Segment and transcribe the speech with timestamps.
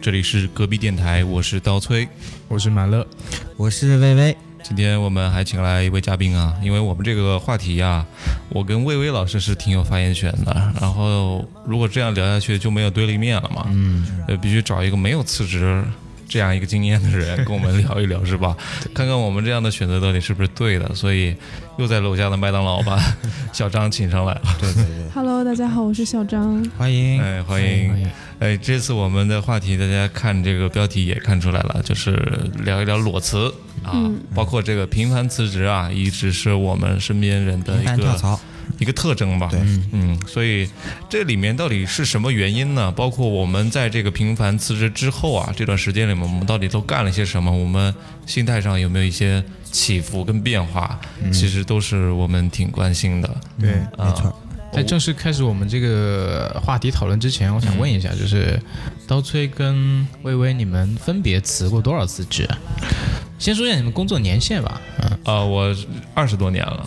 [0.00, 2.08] 这里是隔壁电台，我是刀崔。
[2.46, 3.06] 我是马乐，
[3.56, 8.06] 我是薇薇，今天我们还请来一位嘉宾啊，因为我们这个话题啊，
[8.48, 10.72] 我跟薇薇老师是挺有发言权的。
[10.80, 13.66] 然后如果这样聊下去，就没有对立面了嘛。
[13.70, 15.82] 嗯，呃，必须找一个没有辞职
[16.28, 18.56] 这样一个经验的人跟我们聊一聊，是吧？
[18.94, 20.94] 看看我们这样的选择到底是不是对的。
[20.94, 21.34] 所以
[21.78, 22.98] 又在楼下的麦当劳把
[23.52, 24.42] 小张请上来了。
[24.60, 26.62] 对对对，Hello，大家好，我是小张。
[26.76, 27.20] 欢迎。
[27.20, 28.10] 哎，欢迎！
[28.40, 32.12] 哎，这次我们的话题，大家看这个标题也看出来了，就是
[32.64, 38.40] 聊一聊裸辞啊，嗯包括这个频繁辞职啊，一直是我们身边人的一个跳槽，
[38.78, 39.48] 一个特征吧。
[39.50, 39.60] 对，
[39.92, 40.68] 嗯，所以
[41.08, 42.90] 这里面到底是什么原因呢？
[42.92, 47.50] 包括我们在这个频繁辞职之后啊，这段时间里面，我们到底都干了些什么？
[47.50, 47.94] 我们
[48.26, 50.98] 心态上有没有一些起伏跟变化？
[51.32, 53.36] 其实都是我们挺关心的。
[53.60, 54.34] 对，没错。
[54.70, 58.60] 在正式开始我们这个话题讨论之前，我想问一下，就是
[59.06, 62.46] 刀崔跟薇薇，你们分别辞过多少次职？
[63.38, 64.78] 先说一下你们工作年限吧。
[65.00, 65.74] 嗯，啊，我
[66.12, 66.86] 二十多年了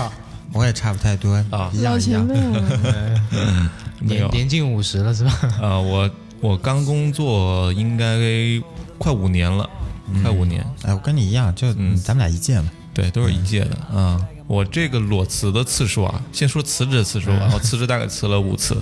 [0.56, 1.44] 我也差不太多啊。
[1.50, 2.26] 老一样一样。
[2.26, 2.34] 前辈。
[2.40, 5.32] 了，年年近五十了是吧？
[5.60, 8.18] 啊，我我刚工作应该
[8.98, 9.68] 快五年了，
[10.22, 11.96] 快五年，哎，我跟你一样，就嗯。
[11.96, 12.70] 咱们俩一届嘛。
[12.94, 14.18] 对，都是一届的啊。
[14.46, 18.80] 我这个裸辞的次数啊，先说辞职的次数啊，我辞职大概辞了五次，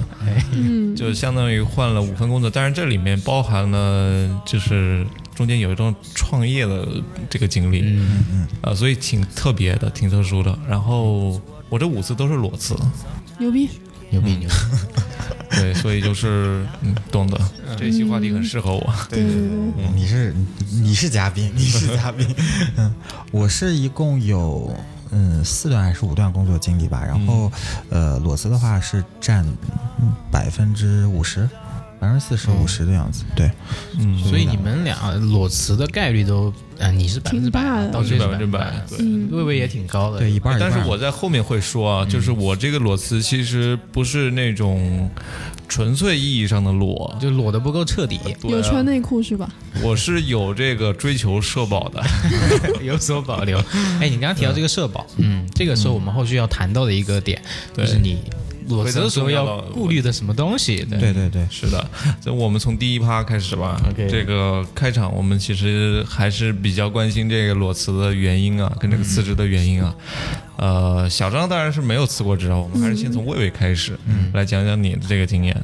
[0.52, 6.86] 嗯，就相当于换了五份工作，当然这里面包含了就是中间有一段创业的
[7.28, 8.48] 这个经历，嗯嗯。
[8.60, 10.56] 啊，所以挺特别的，挺特殊的。
[10.68, 12.76] 然后我这五次都是裸辞，
[13.38, 13.68] 牛逼。
[14.10, 14.54] 牛逼牛逼！
[15.50, 17.40] 对，所以就是嗯，懂得
[17.76, 18.94] 这期话题很适合我。
[19.08, 20.32] 对对对，你是
[20.70, 22.24] 你是嘉宾， 你是嘉宾。
[22.76, 22.94] 嗯，
[23.32, 24.72] 我是一共有
[25.10, 27.50] 嗯四段还是五段工作经历吧，然后
[27.90, 29.44] 呃裸辞的话是占
[30.30, 31.48] 百分之五十，
[32.04, 33.24] 百分之四十五十的样子。
[33.34, 33.50] 对，
[33.98, 38.98] 嗯，所以你们俩裸辞的概率都，啊，你是百分之百啊，挺大的刀崔是百分之百百，对。
[39.00, 40.18] 嗯，薇薇也挺高的。
[40.18, 40.70] 对，一半一半。
[40.70, 45.10] 但是我在后面会说啊，就是我这个裸辞其实不是那种
[45.66, 49.48] 纯粹意义上的裸，就裸的不够彻底，啊有穿内裤是吧？
[49.82, 52.02] 我是有这个追求社保的。
[52.84, 53.58] 有所保留。
[54.00, 57.40] 哎，你刚刚提到这个社保，嗯，这个是我们后续要谈到的一个点，
[57.74, 58.18] 就是你
[58.68, 60.84] 裸辞的时候要顾虑的什么东西。
[60.88, 63.80] 对对对对，是的，这我们从第一趴开始吧。
[63.90, 69.94] OK 这个开场我们其实还是比较关心这个裸辞的原因啊，跟这个辞职的原因啊。
[70.56, 75.56] 呃，小张当然是没有辞过职啊，我们还是先从魏魏开始，嗯，来讲讲你的这个经验。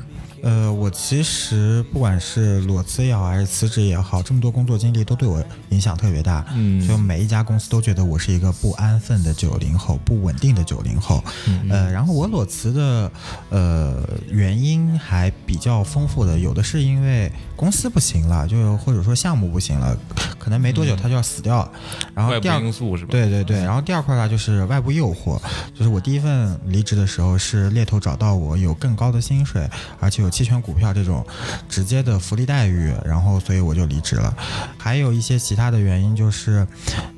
[0.43, 6.45] 呃，我其实不管是裸辞也好，还是辞职也好，这么多工作经历都对我影响特别大。
[6.55, 11.23] 嗯就每一家公司都觉得我是一个不安分的九零后，不稳定的九零后。
[11.69, 13.11] 呃，然后我裸辞的
[13.51, 19.97] 呃原因还比较丰富的，有的是因为公司不行了，就或者说项目不行了，
[20.39, 21.73] 可能没多久它就要死掉了。
[22.15, 25.41] 然后第二因素是吧？，对对对，然后第二块呢就是外部诱惑，
[25.75, 29.69] 就是我第一份离职的时候是猎头找到我有更高的薪水，
[29.99, 31.27] 而且有期权股票这种
[31.69, 34.35] 直接的福利待遇，然后所以我就离职了。
[34.79, 36.67] 还有一些其他的原因就是，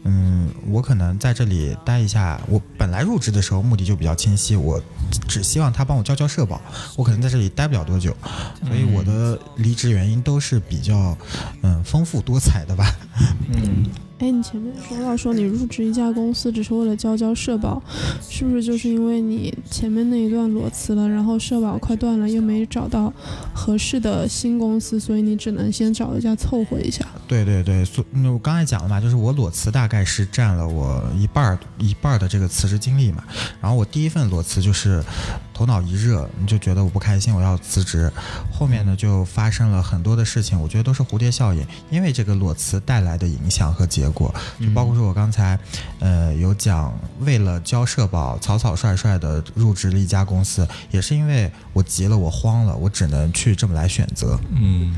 [0.04, 4.82] 嗯，我可能在这里待一下，我本来入职的时候目的就比较清晰，我
[5.28, 6.60] 只希望他帮我交交社保，
[6.96, 8.16] 我可能在这里待不了多久，
[8.66, 11.16] 所以我的离职原因都是比较
[11.62, 12.94] 嗯丰富多彩的吧。
[14.22, 17.83] 哎，你前面说到说你入职一家公司只是为了交交社保，
[18.31, 23.12] 是不是就是因为你前面那一段裸辞了，然后社保快断了，又没找到
[23.53, 27.05] 合适的新公司，所以你只能先找一家凑合一下？
[27.32, 33.25] 对对对，所那我刚才讲了嘛，就是我裸辞大概是占了我一半儿一半儿的这个辞职经历嘛。
[33.59, 35.03] 然后我第一份裸辞就是
[35.54, 38.12] 头脑一热，你就觉得我不开心，我要辞职。
[38.53, 45.59] 后面呢就发生了很多的事情，我觉得都是蝴蝶效应，因为这个裸辞带来的影响和结果，就包括说我刚才
[46.01, 54.39] 呃有讲，为了交社保，草草率率的入职了一家公司，也是因为我急了，我慌了，我只能去这么来选择。
[54.51, 54.95] 嗯，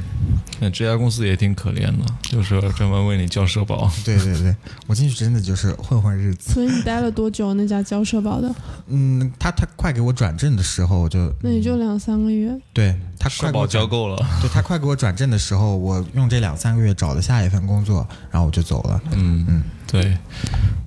[0.58, 3.90] 那这家公司也挺可怜的，就是专门为你交社保。
[4.04, 4.54] 对对对，
[4.86, 6.52] 我进去真的就是混混日子。
[6.52, 7.54] 所以你待了多久？
[7.54, 8.54] 那家交社保的？
[8.88, 12.54] 嗯，他他快给我转正的时候，我就那也就两三个月。
[12.72, 14.16] 对他社保快给我交够了。
[14.40, 19.00] 对他快给我转正的时候，我用这两三个月找了下一份工作，然后我就走了。
[19.12, 20.16] 嗯嗯，对，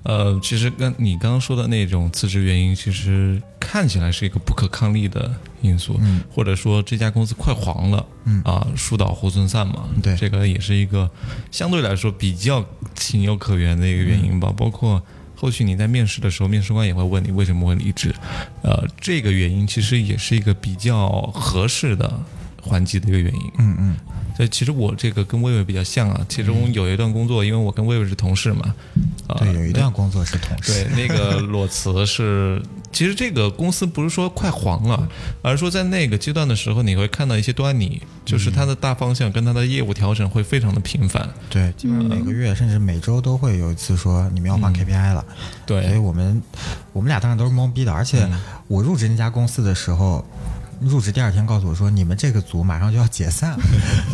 [0.02, 6.22] 呃，其实跟你刚刚说的那种辞职原因，其实看起来是一个不可抗力的因素，嗯。
[6.30, 8.42] 或者说这家公司快黄了，嗯。
[8.44, 10.16] 啊，树倒猢狲散嘛，对。
[10.16, 11.10] 这个也是一个
[11.50, 12.64] 相对来说比较
[12.94, 15.02] 情有可原的一个原因吧，包括。
[15.40, 18.12] 后续你在面试的时候，面试官也会问你为什么会离职，
[18.60, 22.12] 呃，这个原因其实也是一个比较合适的
[22.60, 23.52] 还击的一个原因。
[23.58, 23.96] 嗯嗯，
[24.38, 28.72] 所以其实我这个跟魏魏比较像啊，其中有一段工作，因为我跟魏魏是同事嘛，
[29.26, 30.84] 啊、对，有一段工作是同事。
[30.84, 32.62] 对，那个裸辞是，
[32.92, 35.08] 其实这个公司不是说快黄了，
[35.42, 41.28] 而是说在那个阶段的时候，你会看到一些端倪，就是它的大方向跟它的业务调整会非常的频繁。
[41.50, 45.26] 对，基本上每个月甚至每周都会有一次说你们要换 KPI 了，
[45.66, 46.40] 对所以，我们
[46.92, 47.92] 我们俩当时都是懵逼的。
[47.92, 48.24] 而且
[48.68, 50.24] 我入职那家公司的时候，
[50.80, 53.58] 入职第二天告诉我说你们这个组马上就要解散了，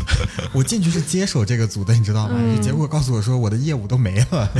[0.53, 2.35] 我进去是接手这个组的，你知道吗？
[2.63, 4.51] 结果告诉我说我的业务都没了，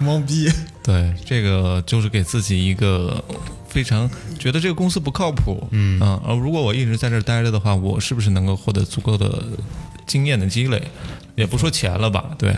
[0.00, 0.50] 懵逼。
[0.82, 3.22] 对，这个就是给自己一个
[3.68, 4.08] 非常
[4.38, 9.42] 觉得这个公司不靠谱，嗯啊，而如果我一直在这儿待着的话，我是不是能够获得足够的
[10.06, 10.82] 经验的积累？
[11.34, 12.56] 也不说钱了吧，对，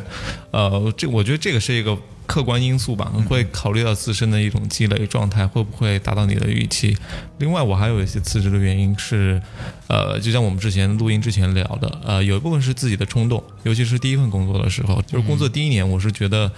[0.52, 1.94] 呃，这我觉得这个是一个
[2.30, 6.96] 客观因素吧，会考虑到自身的一种积累状态会不会达到你的预期。
[7.38, 9.42] 另外，我还有一些辞职的原因是，
[9.88, 16.52] 呃，就像我们之前录音之前聊的，呃，有一部分是自己的冲动，尤其是第一份工作的时候，就是工作第一年，我是觉得，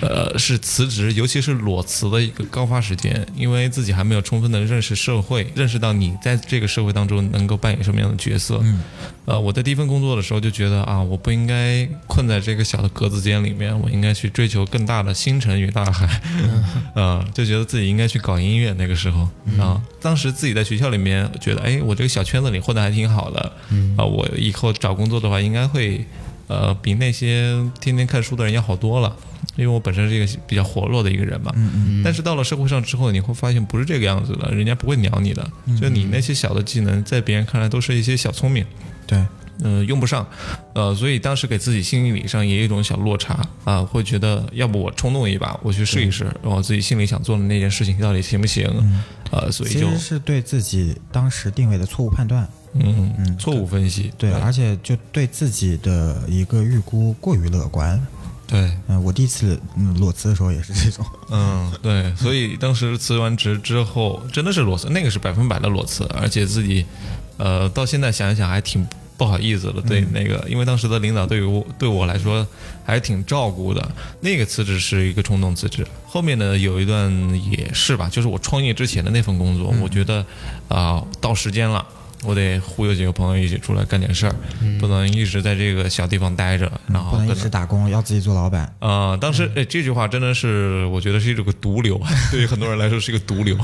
[0.00, 8.58] 呃，是辞职，尤其是裸辞的一个高发时间，因为自己还没有充分的认识社会，认识到你在这个社会当中能够扮演什么样的角色。
[8.62, 8.80] 嗯，
[9.26, 16.20] 呃，我在第一份工作的时候就觉得啊，我不应该困在这个小的格子间里面，我应该去追求更大的星辰与大海。
[16.94, 18.72] 呃， 就觉得自己应该去搞音乐。
[18.74, 19.28] 那个时候
[19.58, 23.40] 啊，当时自己在学校里面觉得，哎，我这个小圈子里混得还挺好的。
[23.96, 26.04] 啊，我以后找工作的话，应该会
[26.48, 29.16] 呃比那些天天看书的人要好多了。
[29.56, 38.64] 因为我本身是一个比较活络的一个人嘛，嗯但是到了社会上之后，你会发现不是这个样子的，人家不会鸟你的，就你那些小的技能，在别人看来都是一些小聪明，
[39.06, 39.18] 对，
[39.62, 40.26] 嗯、用不上，
[40.74, 48.66] 呃，所以当时给自己心理上也有一种小落差啊、会觉得要不我冲动一把，我去试一试，然后自己心里想做的那件事情到底行不行，
[49.30, 52.48] 呃，所以就其实是对自己当时定位的错误判断。
[52.72, 58.00] 嗯嗯错误分析，对，而且就对自己的一个预估过于乐观。
[58.46, 61.04] 对，嗯，我第一次嗯裸辞的时候也是这种。
[61.30, 66.86] 嗯，对，所以当时辞完职之后，真的是裸辞，那个是百分百的裸辞，而且自己，
[67.38, 68.86] 呃，到现在想一想还挺
[69.20, 72.46] 不好意思了，对那个，因为当时的领导对于我对我来说
[72.82, 73.86] 还挺照顾的。
[74.20, 77.12] 那个辞职是一个冲动辞职，后面呢有一段
[77.50, 80.24] 也是吧，就是我创业之前的那份工作，我觉得
[80.68, 81.86] 啊、到时间了。
[82.22, 84.34] 我得忽悠几个朋友一起出来干点事儿，
[84.78, 88.70] 不能一直在这个小地方待着，然后不能一直打工，要自己做老板。
[88.78, 92.00] 啊、当时哎，这句话真的是我觉得是一个毒瘤，
[92.30, 93.56] 对于很多人来说是一个毒瘤。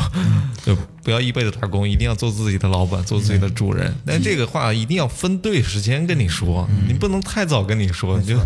[0.65, 0.75] 就
[1.05, 3.95] 不要一辈子打工，一定要做自己的老板，做自己的主人。
[4.05, 8.37] 但这个话一定要分对时间跟你说，你不能太早跟你说，你就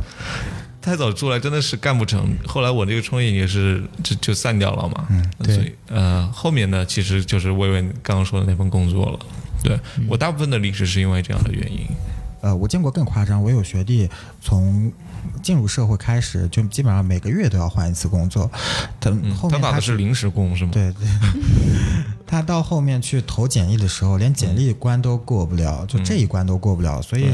[0.83, 2.29] 太早出来真的是干不成。
[2.47, 5.07] 后来我这个创业也是就就散掉了嘛。
[5.09, 9.19] 嗯，对所以呃，后面呢其实就是薇薇刚刚说的那份工作了。
[9.63, 9.79] 对
[10.09, 11.87] 我大部分的离职是因为这样的原因。
[12.43, 14.09] 呃，我见过更夸张，我有学弟
[14.41, 14.91] 从
[15.43, 18.51] 进入社会开始，就基本上每个月都要换一次工作。
[18.99, 20.71] 他嗯，后面去他打的是临时工是吗？
[20.73, 21.07] 对对，
[22.31, 27.25] 他到后面去投简历的时候，连简历关都过不了，就这一关都过不了，所以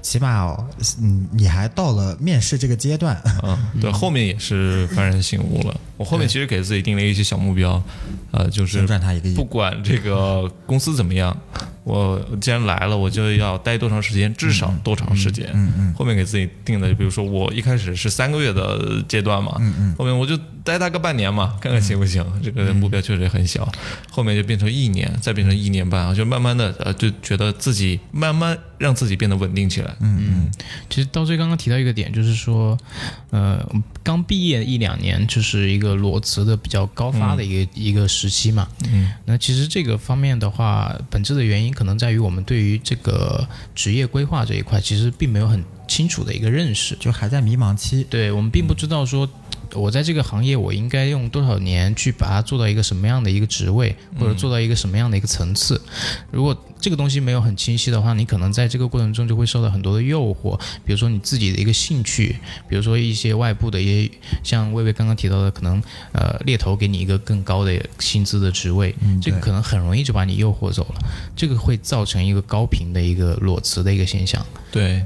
[0.00, 0.64] 起码哦，
[1.02, 3.20] 嗯，你还到了面试这个阶段。
[3.42, 5.80] 嗯，对，后面也是幡然醒悟了。
[5.98, 7.82] 我后面其实给自己定了一些小目标，
[8.30, 9.34] 呃，就是赚他一个亿。
[9.34, 11.36] 不管这个公司怎么样，
[11.82, 15.50] 我既然来了，我就要待多长时间，至少多长时间。
[15.52, 15.94] 嗯嗯。
[15.94, 19.94] 后面给自己定的，比如说我一开始是三个月的阶段嘛，嗯嗯。
[19.96, 22.24] 后面我就待大概半年嘛，看看行不行。
[22.42, 23.70] 这个目标确实很小，
[24.10, 29.94] 后面就变成一年，再变成一年半，就慢慢的呃，就觉得自己慢慢让自己变得稳定起来。
[30.00, 30.50] 嗯嗯
[30.88, 32.76] 其实到最刚刚提到一个点，就是说，
[33.30, 33.62] 呃，
[34.02, 38.66] 刚毕业一两年就是一个裸辞的比较高发的一个、一个时期嘛。
[38.90, 46.96] 嗯，那其实这个方面的话，本质的原因可能在于我们对于这个职业规划这一块，其实并没有很清楚的一个认识。
[46.98, 48.02] 就还在迷茫期。
[48.08, 49.28] 对我们并不知道说，
[49.74, 55.80] 我在这个行业我应该用多少年去把它做到一个什么样的一个职位，或者做到一个什么样的一个层次。
[56.30, 62.36] 如果这个东西没有很清晰的话，你可能在这个过程中就会受到很多的诱惑，比如说你自己的一个兴趣，
[62.68, 64.10] 比如说一些外部的一些，
[64.42, 71.00] 像薇薇刚刚提到的，可能呃猎头给你一个更高的薪资的职位，嗯这个可能很容易就把你诱惑走了，
[71.34, 74.44] 这个会造成一个高频的一个裸辞的一个现象。
[74.70, 75.02] 对，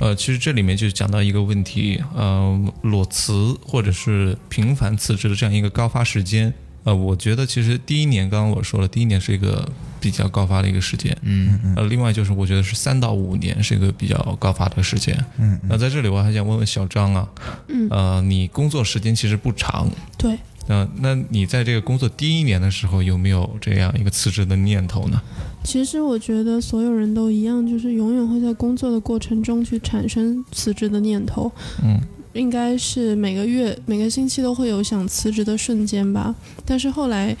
[0.00, 4.03] 呃，其实这里面就讲到一个问题，呃，裸辞或者是
[4.48, 6.52] 频繁辞职的这样一个高发时间，
[6.84, 9.68] 呃，我觉得其实第一年，刚刚我说了，第一年是一个
[10.00, 15.16] 比较高发的一个时间，嗯呃，另外就是我觉得是三到五年是一个比较高发的时间。
[15.38, 17.28] 嗯那在这里我还想问问小张啊，
[17.68, 25.20] 嗯呃，你工作时间其实不长，对，嗯、那你在这个工作第一年的时候，有没有这样一个辞职的念头呢？
[25.62, 31.50] 其实我觉得所有人都一样，就是永远会在工作的过程中去产生辞职的念头。
[31.82, 31.98] 嗯
[32.34, 36.34] 应该是每个月、每个星期都会有想辞职的瞬间吧。
[36.66, 37.34] 但是后来，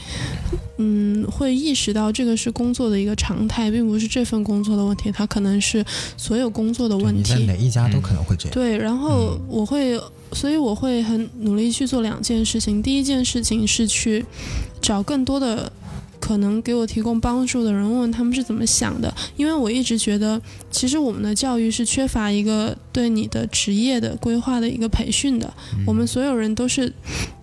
[0.78, 5.84] 嗯，会意识到这个是工作的一个常态，并不是这份工作的问题，它可能是
[6.16, 7.44] 所有工作的问对你在题。
[7.46, 8.54] 哪一家都可能会这样。
[8.54, 10.00] 对，然后我会，
[10.32, 12.82] 所以我会很努力去做两件事情。
[12.82, 14.24] 第一件事情是去
[14.80, 15.70] 找更多的
[16.24, 19.12] 可能给我提供帮助的人，问问他们是怎么想的。
[19.36, 20.40] 因为我一直觉得，
[20.70, 25.52] 其实我们的教育是缺乏一个对你的职业的规划的一个培训的。
[25.86, 26.90] 我们所有人都是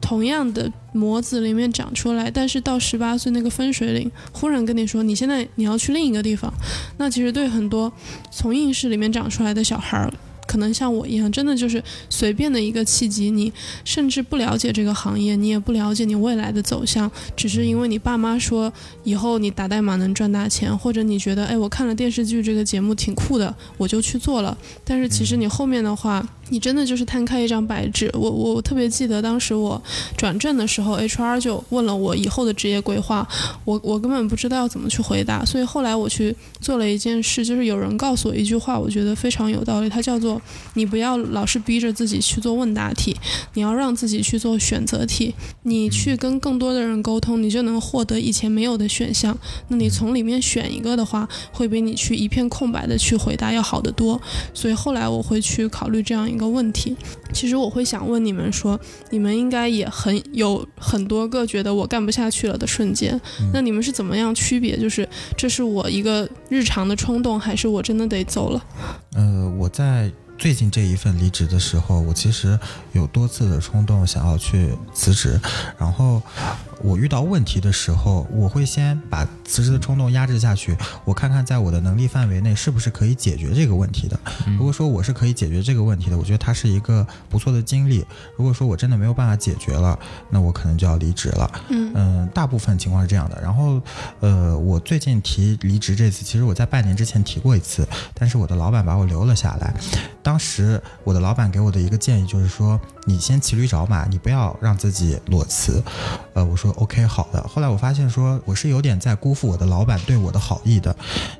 [0.01, 6.51] 同样的模子里面长出来，但是到十八岁那个分水岭，忽然跟你说你现在你要去另一个地方，
[6.97, 7.93] 那其实对很多
[8.31, 10.11] 从应试里面长出来的小孩儿。
[10.51, 13.50] 可能像我一样，真的就是随便的一个契机，你
[13.86, 18.72] 甚至不了解这个行业，你也不了解你未来的走向，只是因为你爸妈说
[19.05, 24.58] 以后你打代码能赚大钱，或者你觉得哎我看了电视剧这个节目挺酷的，我就去做了。
[24.84, 28.12] 但是其实你后面的话，你真的就是摊开一张白纸。
[28.13, 29.81] 我我我特别记得当时我
[30.17, 33.25] 转正的时候，HR 就问了我以后的职业规划，
[33.63, 40.41] 我我根本不知道要怎么去回答，所以后来我去做了一件事，就是有人告诉我一句话，我觉得非常有道理，它叫做
[40.74, 43.15] 你不要老是逼着自己去做问答题，
[43.53, 49.38] 你要让自己去做选择题，你去跟更多的人沟通，你就能获得以前没有的选项。
[49.70, 54.20] 那你从里面选一个的话，会比你去一片空白的去回答要好得多。
[54.53, 56.95] 所以后来我会去考虑这样一个问题。
[57.33, 58.79] 其实我会想问你们说，
[59.10, 63.19] 你们应该也很有很多个觉得我干不下去了的瞬间，
[63.53, 64.77] 那你们是怎么样区别？
[64.77, 65.07] 就是
[65.38, 68.63] 这是我一个日常的冲动，还是我真的得走了？
[69.13, 72.60] 呃，我在最近这一份离职的时候，我其实
[72.93, 75.39] 有多次的冲动想要去辞职，
[75.77, 76.19] 然后
[76.81, 84.19] 我遇到问题的时候，我会先把辞职的冲动压制下去，我看看在我的能力范围内是不是可以解决这个问题的。
[84.57, 88.03] 如果说我是可以解决这个问题的，我觉得它是一个不错的经历。
[88.36, 89.98] 如果说我真的没有办法解决了，
[90.31, 91.51] 那我可能就要离职了。
[91.69, 93.39] 嗯嗯，大部分情况是这样的。
[93.39, 93.79] 然后，
[94.21, 99.71] 呃，我最近提离职这次，其实我在半年之前提过一次，但是我的老板把我留了下来。
[100.24, 105.84] 当当时我的老板给我的一个建议就是说，你先骑驴找马，你不要让自己裸辞。
[106.34, 107.41] 呃，我说 OK 好的。
[107.48, 110.96] 后来我发现说我是有点在辜负我的老板对我的好意的，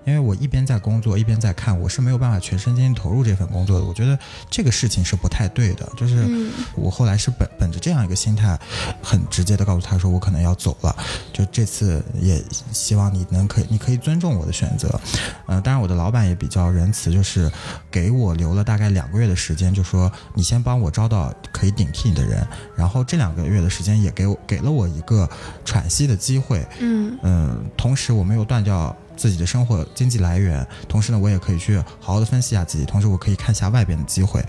[0.06, 3.86] 因为我一边在工作一边在看，我是没有办法全身心投入这份工作的。
[3.86, 4.18] 我觉得
[4.50, 8.60] 这个事情是不太对的，就是嗯我后来是本本着这样一个心态，
[9.01, 10.96] 很直接的告诉他说我可能要走了，
[11.32, 15.00] 就这次也希望你能可以你可以尊重我的选择，
[15.46, 17.50] 呃，当然我的老板也比较仁慈，就是
[17.89, 25.29] 给我留了大概两个月的时间，就说你先帮我招到可以顶替你的人，然后这两个月的时间也给我给了我一个
[25.65, 34.43] 喘息的机会，嗯嗯，同时我没有断掉自己的生活经济来源，同时呢，我也可以去好好的分析一下自己，同时我可以看一下外边的机会。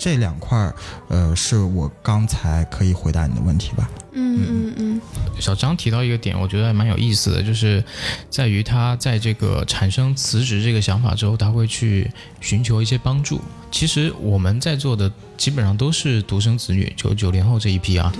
[0.00, 0.74] 这两块儿，
[1.08, 3.90] 呃，是我刚才可以回答你的问题吧？
[4.12, 5.00] 嗯嗯嗯
[5.38, 7.84] 小张提到一个点，我觉得还蛮有意思的，就是
[8.30, 13.42] 在于他在这个产生辞职这个想法之后，他会去寻求一些帮助。
[13.70, 18.10] 其实我们在座的基本上都是独生子女，九九零后这一批啊。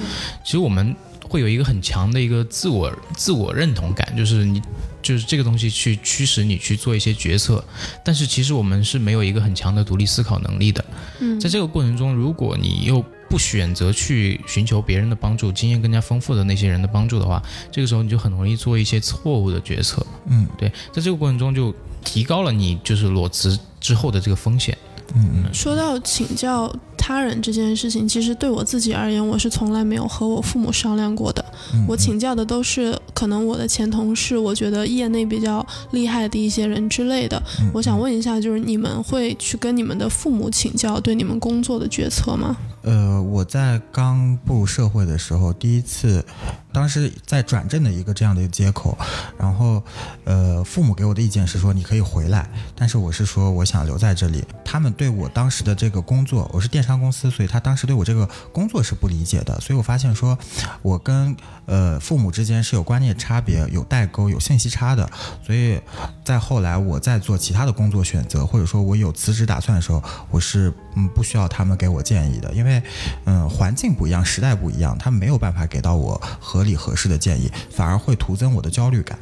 [0.45, 0.95] 其实我们
[1.31, 4.61] 会有一个很强的一个自我自我认同感，就是你
[5.01, 7.65] 就是这个东西去驱使你去做一些决策，
[8.05, 10.85] 但是其实我们是没有一个很强的独立思考能力的。
[11.21, 20.05] 嗯，在这个过程中，如果你又不选择去寻求别人的帮助，经验更加丰富的那些人的帮助的话，这个时候你就很容易做一些错误的决策。
[20.27, 21.73] 嗯对，在这个过程中就
[22.05, 24.77] 提高了你就是裸辞之后的这个风险。
[25.14, 31.45] 嗯嗯说到请教他人这件事情，其实对我自己而言，我是从来没有和我父母商量过的。
[31.75, 37.43] 嗯，我请教的都是可能我的前同事，我觉得业内比较厉害的一些人之类的。
[37.61, 42.57] 嗯我想问一下，就是你们会去跟你们的父母请教对你们工作的决策吗？
[42.83, 46.25] 呃，我在刚步入社会的时候，第一次，
[46.73, 48.97] 当时在转正的一个这样的一个接口，
[49.39, 49.83] 然后，
[50.25, 54.45] 呃，父母给我的意见是说你可以回来，但是我是说我想留在这里。
[54.65, 60.39] 他们对我当时的这个工作，我是电商公司，所以他当时对我这个工作是不理解的，所以我发现说，
[60.81, 65.11] 我跟呃父母之间是有观念差别、有代沟、有信息差的，
[65.45, 65.81] 所以
[66.25, 72.83] 在后来我在做其他的工作选择，或者说我有辞职打算的时候，我是嗯不需要他们给我建议的，因为因为
[73.25, 79.19] 嗯环境不一样，时代不一样，他没有办法给到我合理合适的建议，反而会徒增我的焦虑感。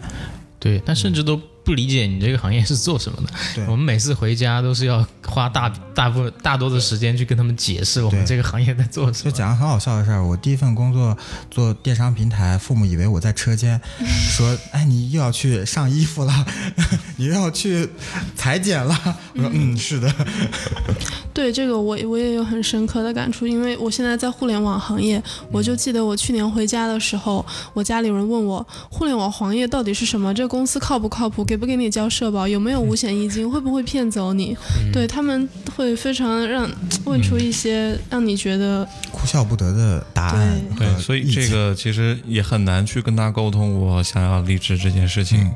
[0.58, 3.28] 对，但甚至都不理解你这个行业是做什么的。
[3.54, 9.30] 对我们每次回家都是要花大大部分大多的时间去跟他们解释我们这个行业在做什么。
[9.30, 11.14] 就讲个很好笑的事儿，我第一份工作
[11.50, 13.78] 做电商平台，父母以为我在车间，
[14.32, 16.46] 说：“哎，你又要去上衣服了，
[17.18, 17.86] 你又要去
[18.34, 18.98] 裁剪了。”
[19.36, 20.10] 我说：“嗯，是的。
[21.34, 25.22] 对这个我我也有很深刻的感触，因为我现在在互联网行业，
[25.52, 27.44] 我就记得我去年回家的时候，
[27.74, 34.56] 我家里人问我互联网行业到底是什么，这个公司靠不靠谱，给不给你交社保，有没有五险一金，会不会骗走你？
[34.92, 36.70] 对他们会非常让
[37.04, 45.50] 问出一些让你觉得哭笑不得的答案和对，所以这个其实也很难去跟他沟通我想要离职这件事情。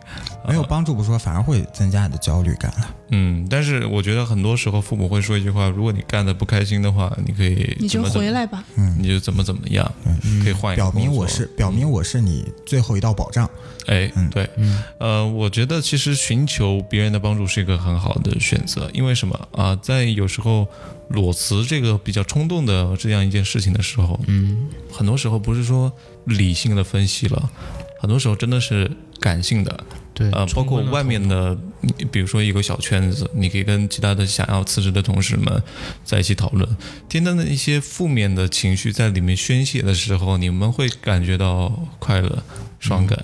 [0.48, 2.88] 没有帮助不说，反而会增加你的焦虑感了。
[3.14, 8.64] 嗯，但是我觉得很多时候父母会说一句话：如果你干的不开心的话，你可以你就回来吧。
[8.76, 9.92] 嗯你就怎么怎么样，
[10.42, 13.48] 可以换一个表明我是表明我是你最后一道保障。
[13.86, 14.30] 哎，嗯。
[14.30, 14.48] 对，
[14.98, 19.48] 呃，我觉得其实寻求别人的帮助是一个很好的选择，因为什么？
[19.52, 20.66] 啊、在有时候
[21.08, 25.92] 裸辞这个比较冲动的这样一件事情的时候，嗯，很多时候不是说
[26.24, 27.50] 理性的分析了，
[28.00, 28.90] 很多时候真的是
[29.20, 29.84] 感性的，
[30.22, 31.56] 对，呃，包括外面的，
[32.10, 35.62] 比如说一个小圈子，你可以跟其他的想要辞职的同事们
[36.04, 36.68] 在一起讨论，
[37.08, 42.42] 天天的一些负面的情绪在里面宣泄的时候，你们会感觉到快乐、
[42.78, 43.18] 爽感，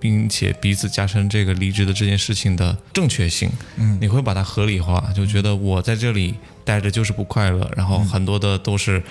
[0.00, 3.50] 并且彼此加深这个离职的这件事情的正确性。
[3.76, 9.02] 嗯，你会把它合理化，就觉得我在这里待着就是不快乐，然后很多的都是，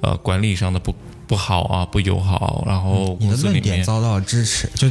[0.00, 0.94] 呃，管理上的不
[1.26, 3.36] 不好啊，不友好，然后你的。
[3.46, 4.88] 论点遭到了支持，就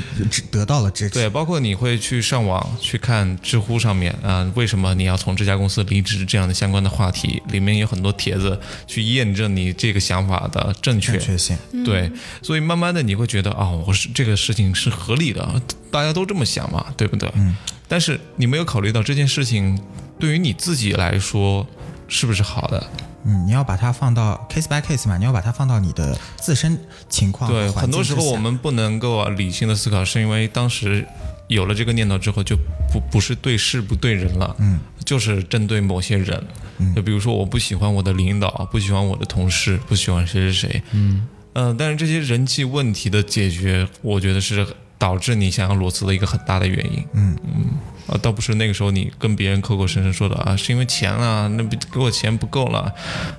[0.50, 1.14] 得到了支持。
[1.14, 11.22] 对，包括你会去上网去看知乎上面啊、为什么你要从这家公司离职这样的相关的话题，里面有很多帖子去验证你这个想法的正确正。
[11.22, 11.58] 确性。
[11.84, 12.10] 对，
[12.42, 15.62] 所以慢慢的你会觉得啊、我是这个事情是合理的，
[15.92, 17.30] 大家都这么想嘛，对不对？
[17.36, 17.56] 嗯。
[17.88, 19.78] 但是你没有考虑到这件事情
[20.18, 21.68] 对于你自己来说
[22.08, 22.90] 是不是好的？
[23.26, 31.06] 嗯，你要把它放到 case by case 嘛，你要把它放到你的自身情况对，很多时候我们不能够啊理性的思考，是因为当时
[31.48, 32.56] 有了这个念头之后，就
[32.92, 36.44] 不不是对事不对人了，嗯，就是针对某些人，
[36.78, 36.94] 嗯。
[36.94, 44.66] 就比如说我不喜欢我的领导，不喜欢我的同事，不喜欢谁谁谁，嗯，呃，但是这些人际问题的解决，我觉得是
[45.00, 47.36] 导致你想要裸辞的一个很大的原因，嗯。
[47.44, 47.66] 嗯
[48.08, 52.80] 啊，倒不是那个时候你跟别人口口声声说的啊，是因为钱啊，那不给我钱不够了。
[52.80, 52.94] 啊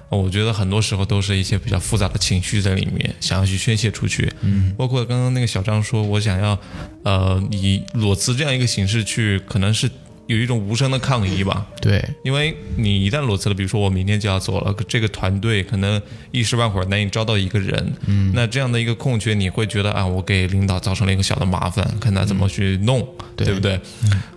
[0.09, 4.33] 我觉得很多时候都是一些比较复杂的情绪在里面，想要去宣泄出去。
[4.41, 6.59] 嗯，包括刚刚那个小张说，我想要
[7.03, 9.91] 呃以裸辞这样一个形式去，可能是
[10.27, 11.67] 有一种无声的抗议吧。
[11.81, 23.01] 对，因为你一旦裸辞了，比如说我明天就要走了，这个团队可能一时半会儿难以招到一个人，嗯，那这样的一个空缺，你会觉得啊，我给领导造成了一个小的麻烦，看他怎么去弄，
[23.35, 23.47] 对。
[23.47, 23.81] 对不对？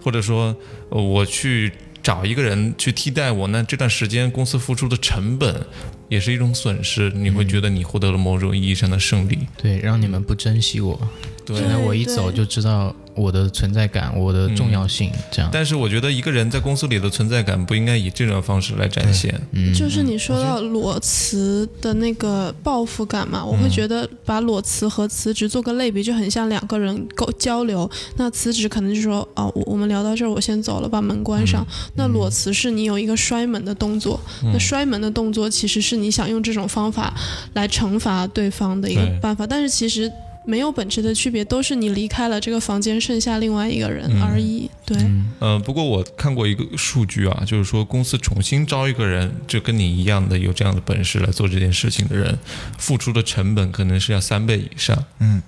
[0.04, 0.56] 或者说，
[0.90, 1.72] 呃我去
[2.04, 5.66] 找一个人去替代我，那这段时间公司付出的成本
[6.10, 11.00] 也是一种损失，你会觉得你获得了某种意义上的胜利，对，让你们不珍惜我。
[11.44, 11.58] 对。
[11.58, 15.52] 现在我一走就知道我的存在感，我的重要性，这样。
[15.52, 19.30] 但是我觉得一个人在公司里的存在感不应该以这种方式来展现。
[19.52, 27.90] 嗯，就是你说到裸辞的那个报复感嘛，我会觉得把裸辞和辞职做个类比，就很像两个人沟交流。
[28.16, 31.66] 那辞职可能就是说，哦，我我们聊到这儿，我先走了，把门关上。
[31.96, 34.18] 那裸辞是你有一个摔门的动作，
[34.54, 37.14] 那摔门的动作其实是你想用这种方法
[37.54, 40.10] 来惩罚对方的一个办法，但是其实。
[40.50, 44.68] 没有本质的区别，都是你离开了这个房间，剩下另外一个人而已。
[44.84, 44.98] 对，
[45.38, 52.36] 呃，不过我看过一个数据啊，就是说公司重新招一个人，就跟你一样的有这样的本事来做这件事情的人，
[52.80, 54.98] 付出的成本可能是要三倍以上。
[55.20, 55.40] 嗯，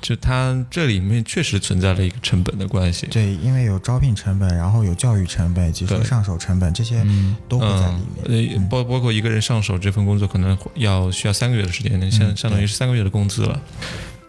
[0.00, 3.06] 就它这里面确实存在了一个成本的关系。
[3.06, 7.06] 对，因为有招聘成本，然后有教育成本、技术对上手成本，这些
[7.48, 8.04] 都会在里面。
[8.24, 13.62] 嗯，呃，包包括一个人上手这份工作，可能要需要三个月的时间，相相当于是三个月的工资了。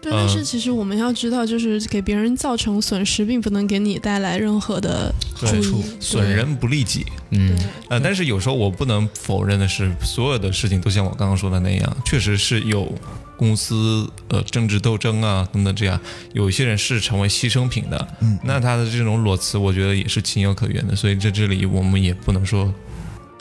[0.02, 5.84] 对，呃但是其实我们要知道，就是给别人造成损失，并不能给你带来任何的对注意。
[6.00, 7.06] 损人不利己。
[7.30, 7.56] 嗯，
[7.88, 12.92] 呃，但是有时候我不能否认的是，所有的事情都像我刚刚说的那样，确实是有
[13.36, 15.98] 公司呃政治斗争啊等等这样，
[16.32, 18.08] 有一些人是成为牺牲品的。
[18.20, 20.96] 嗯那他的这种裸辞，我觉得也是情有可原的。
[20.96, 22.72] 所以在这里我们也不能说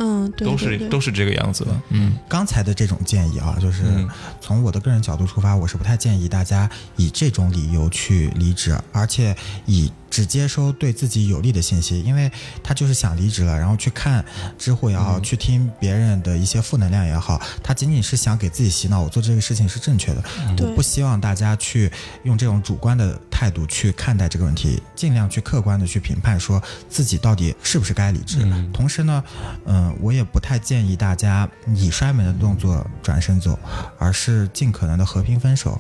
[0.02, 0.80] 嗯，对都对对。
[0.80, 1.82] 是都是这个样子的。
[1.90, 2.18] 嗯。
[2.28, 4.10] 刚才的这种建议啊，就是嗯。
[4.42, 9.36] 从我的个人角度出发，我是不太建议大家以这种理由去离职，而且
[9.66, 12.30] 以只接收对自己有利的信息，因为
[12.64, 14.26] 他就是想离职了，然后去看
[14.58, 20.24] 知乎也好，去听别人的一些负能量也好，他仅仅是想给自己洗脑，我做这个事情是正确的。
[20.58, 20.68] 对。
[20.68, 21.92] 我不希望大家去
[22.24, 28.40] 用这种主观的态度去看待这个问题，尽量去客观的去评判，说自己到底是不是该离职。
[28.42, 28.70] 嗯。
[28.74, 29.24] 同时呢，
[29.66, 33.58] 嗯、我也不太建议大家以摔门的动作转身走，
[33.98, 35.80] 而是尽可能的和平分手，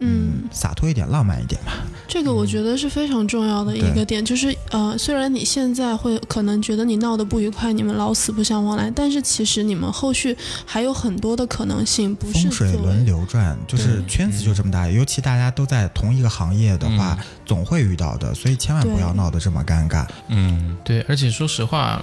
[0.00, 1.72] 嗯，洒脱一点，浪漫一点吧。
[2.06, 4.04] 这个我觉得是非常重要的一个对。
[4.08, 20.06] 点，就是呃，虽然你现在会可能觉得你闹得不愉快，你们老死不相往来，但是其实你们后续还有很多的可能性，不是风水轮流转，就是圈子就这么大，尤其大家都在同一个行业的话，嗯总会遇到的，所以千万不要闹得这么尴尬。
[20.28, 20.76] 嗯。
[20.84, 22.02] 对，而且说实话，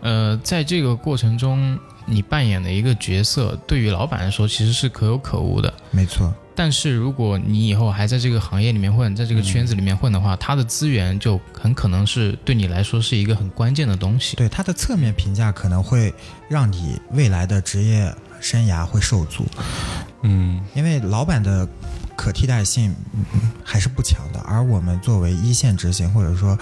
[0.00, 5.72] 呃，在这个过程中，你扮演的一个角色，对于老板来说其实是可有可无的。
[5.90, 14.36] 没错，但是如果你以后还在这个行业里面混，在这个圈子里面混的话，他的资源就很可能是对你来说是一个很关键的东西。
[14.36, 16.12] 对他的侧面评价可能会
[16.48, 19.46] 让你未来的职业生涯会受阻，
[20.22, 21.68] 嗯因为老板的
[22.22, 26.56] 可替代性嗯还是不强的，而我们作为一线执行或者说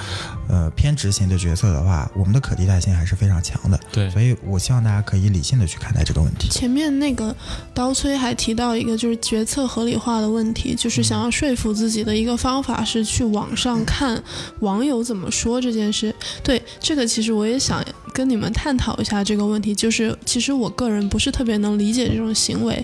[0.49, 3.79] 呃偏执行的角色的话，我们的可替代性还是非常强的。
[3.93, 6.49] 对所以我希望大家可以理性的去看待这个问题。
[6.49, 7.37] 前面那个
[7.75, 14.23] 刀崔还提到一个就是决策合理化的问题，就是想要说服自己的一个方法是去网上看
[14.61, 16.15] 网友怎么说这件事。
[16.43, 19.75] 对这个，其实我也想跟你们探讨一下这个问题。
[19.75, 22.83] 就是其实我个人不是特别能理解这种行为，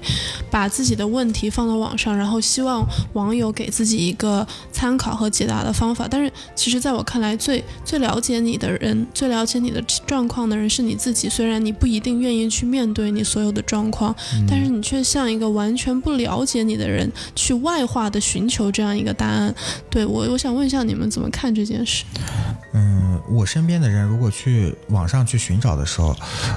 [0.51, 2.66] 把自己的问题放到网上，然后希望
[3.13, 6.07] 网友给自己一个参考和解答的方法。
[6.11, 11.29] 但是其实在我看来，最最了解你的人，最了解你的状况的人是你自己。
[11.29, 14.15] 虽然你不一定愿意去面对你所有的状况，
[14.49, 19.55] 但是你却像一个完全不了解你的人，去外化的寻求这样一个答案。
[19.91, 22.05] 对我，我想问一下你们怎么看这件事？
[22.73, 26.15] 嗯，我身边的人如果去网上去寻找的时候，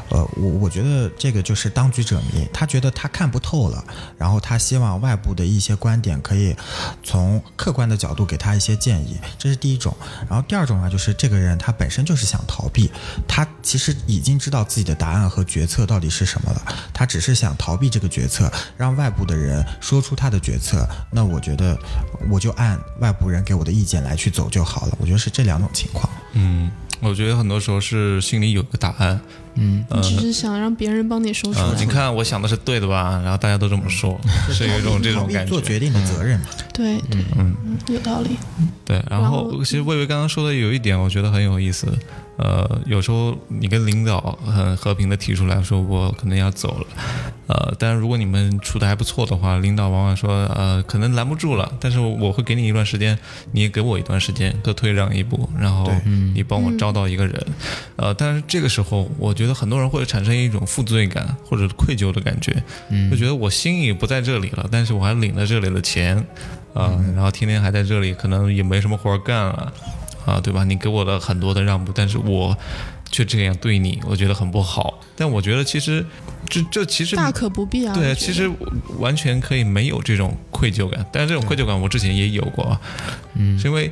[0.09, 3.83] 呃，我我觉得这个就是当局者迷，他觉得他看不透了，
[4.17, 6.55] 然后他希望外部的一些观点可以
[7.03, 9.95] 从客观的角度给他一些建议，这是第一种。
[10.29, 12.91] 然后第二种呢，就是这个人他本身就是想逃避，
[13.27, 16.61] 他其实已经知道自己的答案和决策到底是什么了，
[16.93, 20.87] 他只是想逃避这个决策，让外部的人说出他的决策。
[21.11, 21.75] 那我觉得
[22.29, 24.95] 我就按外部人给我的意见来去走就好了。
[24.99, 26.07] 我觉得是这两种情况。
[26.33, 26.69] 嗯，
[27.01, 29.19] 我觉得很多时候是心里有个答案，
[29.55, 31.79] 嗯，呃你只是想让别人帮你说出呃，来。
[31.79, 33.19] 你看我想的是对的吧？
[33.23, 34.19] 然后大家都这么说，
[34.51, 35.49] 是有一种这种逃避感觉。
[35.49, 36.45] 做决定的责任嘛。
[36.73, 37.55] 对对，嗯，
[37.87, 38.31] 有道理。
[38.85, 41.87] 对，然然后后其实魏巍刚刚说的有一点，我觉得很有意思。
[42.39, 46.87] 呃，有时候你跟领导很和平的提出来说，我可能要走了。
[47.47, 53.17] 呃，但是如果你们处的还不错的话，领导往往说，呃，可能拦不住了，但是我会给你一段时间，
[53.51, 55.91] 你也给我一段时间，各退让一步，然后
[56.33, 57.45] 你帮我招到一个人。
[57.97, 62.53] 呃，但是这个时候，我觉得很多人会产生一种负罪感或者愧疚的感觉，
[63.11, 66.15] 就觉得我心意不在这里了，但是我还领了这里的钱，
[66.73, 69.73] 啊、然后天天还在这里，可能也没什么活儿干了，
[70.29, 70.63] 啊，对吧？
[70.63, 72.55] 你给我了很多的让步，但是我
[73.11, 74.99] 却这样对你，我觉得很不好。
[75.15, 76.05] 但我觉得其实
[76.47, 77.93] 这这其实大可不必啊。
[77.93, 78.49] 对，其实
[78.99, 82.79] 完全可以没有这种愧疚感，但是这种愧疚感我之前也有过，
[83.33, 83.91] 嗯，是因为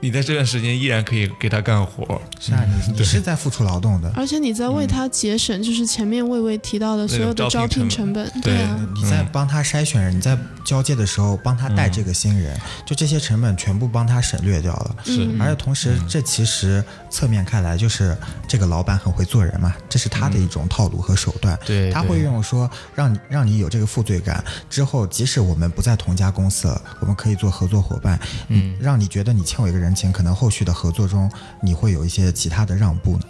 [0.00, 4.10] 你在这段时间依然可以给他干活，是啊，你你是在付出劳动的。
[4.14, 8.58] 而且你在为他节省，就是前面魏魏提到的所有的招聘聘成本，对。
[8.58, 12.56] 啊，你在帮他筛选人，你在交接的时候帮他带这个新人，
[12.86, 14.96] 就这些成本全部帮他省略掉了。
[15.04, 15.24] 是。
[15.24, 15.40] 嗯。
[15.40, 21.58] 而且同时，这其实侧面看来就是这个老板很会做人嘛，这是他的一种套路和手段。
[21.66, 31.30] 对他会对用说让你让你有这个负罪感，之后即使我们不在同家公司了，我们可以做合作伙伴，嗯，让你觉得你欠我一个人情，可能后续的合作中
[31.62, 33.22] 你会有一些其他的让步呢。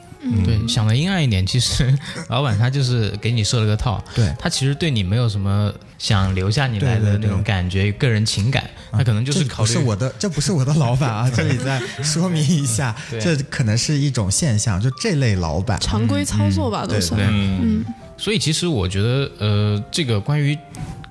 [0.44, 1.96] 对，想的阴暗一点，其实
[2.28, 4.34] 老板他就是给你设了个套，对。
[4.38, 17.18] 他其实对你没有什么想留下你来的那种感觉，个人情感，他可能就是考虑不是我的，这不是我的老板啊， 这里再说明一下， 这可能是一种现象，就这类老板，常规操作吧，都对算。
[17.18, 17.84] 对嗯。
[18.18, 20.58] 所以其实我觉得，呃，这个关于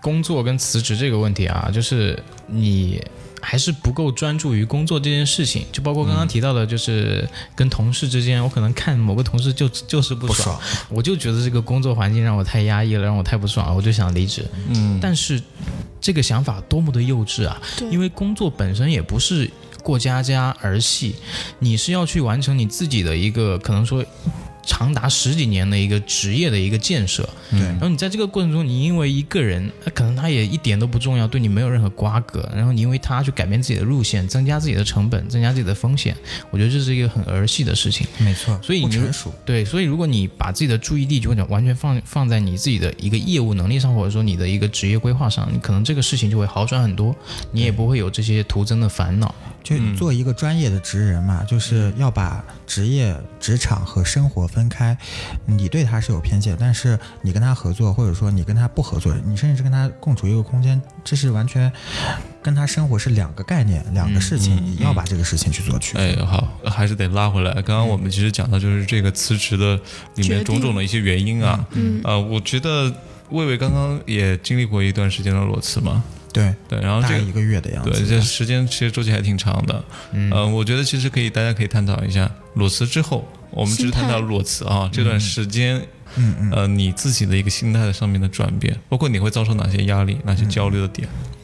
[0.02, 3.02] 工作跟辞职这个问题啊，就是你
[3.50, 5.66] 还是不够专注于工作这件事情。
[5.72, 14.46] 就包括刚刚提到的，就是跟同事之间，我可能看某个同事就就是不爽，不爽我就觉得这个工作环境让我太压抑了，让我太不爽了，我就想离职。
[14.68, 15.42] 嗯，但是
[16.02, 17.58] 这个想法多么的幼稚啊！
[17.78, 19.50] 对因为工作本身也不是
[19.82, 21.16] 过家家儿戏，
[21.60, 24.04] 你是要去完成你自己的一个可能说。
[24.68, 27.28] 长达十几年的一个职业的一个建设。
[27.50, 36.16] 对然后你在这个过程中，你因为一个人，呃可能他也一点都不重要，对你没有任何瓜葛，然后你因为他去改变自己的路线，增加自己的成本，增加自己的风险，
[36.52, 38.06] 我觉得这是一个很儿戏的事情。
[38.20, 39.34] 没错，所以你不成熟。
[39.46, 47.16] 对，所以如果你把自己的注意力就完全放放在你自己的一个业务能力上，或者说你的一个职业规划上，你可能这个事情就会好转很多，
[47.52, 49.34] 你也不会有这些徒增的烦恼。
[49.68, 54.98] 就做一个专业的职人嘛，就是要把职业、职场和生活分开。
[55.46, 61.70] 你对他是有偏见，但是你跟他合作，或者说你跟他不合作，你甚至是跟他共处一个空间，这是完全
[62.42, 64.56] 跟他生活是两个概念、两个事情。
[64.56, 66.16] 嗯你要把这个事情去做区分。
[66.16, 67.52] 哎，好，还是得拉回来。
[67.56, 69.80] 刚刚我们其实讲到就是这个辞职的
[70.16, 72.94] 里面种种的一些原因啊，嗯呃，我觉得
[73.32, 76.04] 魏魏刚刚也经历过一段时间的裸辞嘛，
[76.38, 77.90] 对，对，然后这个大概一个月的样子。
[77.92, 79.84] 对，这时间其实周期还挺长的。
[80.12, 85.78] 嗯，呃，我觉得其实可以，大家可以探讨一下裸辞之后，我们只是探讨裸辞啊这段时间，
[86.16, 91.08] 嗯嗯，呃，你自己的一个心态上面的转变，包括你会遭受哪些压力、哪些焦虑的点。
[91.08, 91.37] 嗯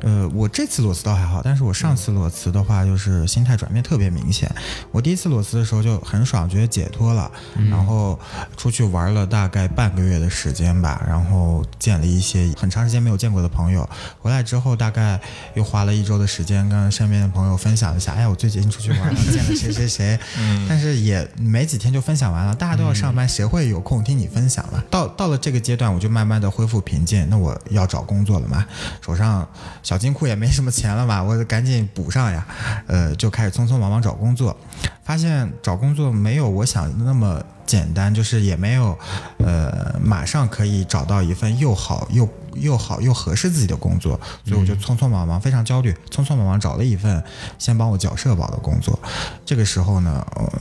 [0.00, 4.50] 呃，我这次裸辞倒还好，但是我上次裸辞的话，就是心态转变特别明显。
[4.90, 7.30] 我第一次裸辞的时候就很爽，觉得解脱了，
[7.70, 8.18] 然后
[8.56, 13.88] 出去玩了大概半个月的时间吧，然后见了一些很长时间没有见过的朋友。
[14.20, 15.20] 回来之后，大概
[15.54, 20.18] 又花了一周的时间跟身边的朋友分享一下，哎，我最近出去玩了，见了谁谁谁。
[20.68, 24.84] 但是也没几天就分享完了，大家都要上班，谁会有空听你分享了？
[24.90, 27.26] 到到了这个阶段，我就慢慢的恢复平静。
[27.30, 28.66] 那我要找工作了嘛，
[29.00, 29.47] 手上
[29.82, 32.46] 小金库也没什么钱了嘛， 我得赶紧补上呀。
[32.86, 34.56] 呃，就开始匆匆忙忙找工作，
[35.04, 38.98] 发现找工作没有我想的那么简单，就是也没有
[39.38, 42.28] 呃马上可以找到一份又好又
[42.60, 47.22] 又好又合适自己的工作，所以我就匆匆忙忙，非常焦虑，匆匆忙忙找了一份
[47.58, 48.98] 先帮我缴社保的工作。
[49.44, 50.52] 这个时候呢，呃，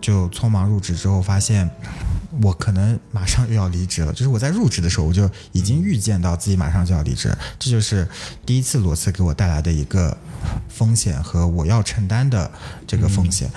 [0.00, 1.68] 就匆忙入职之后发现。
[2.40, 8.06] 我可能马上又要离职了，就是我在入职的时候，我就已经预见到自己马上就要离职，这就是
[8.46, 10.16] 第一次裸辞给我带来的一个
[10.68, 12.48] 风险和我要承担的
[12.86, 13.50] 这个风险。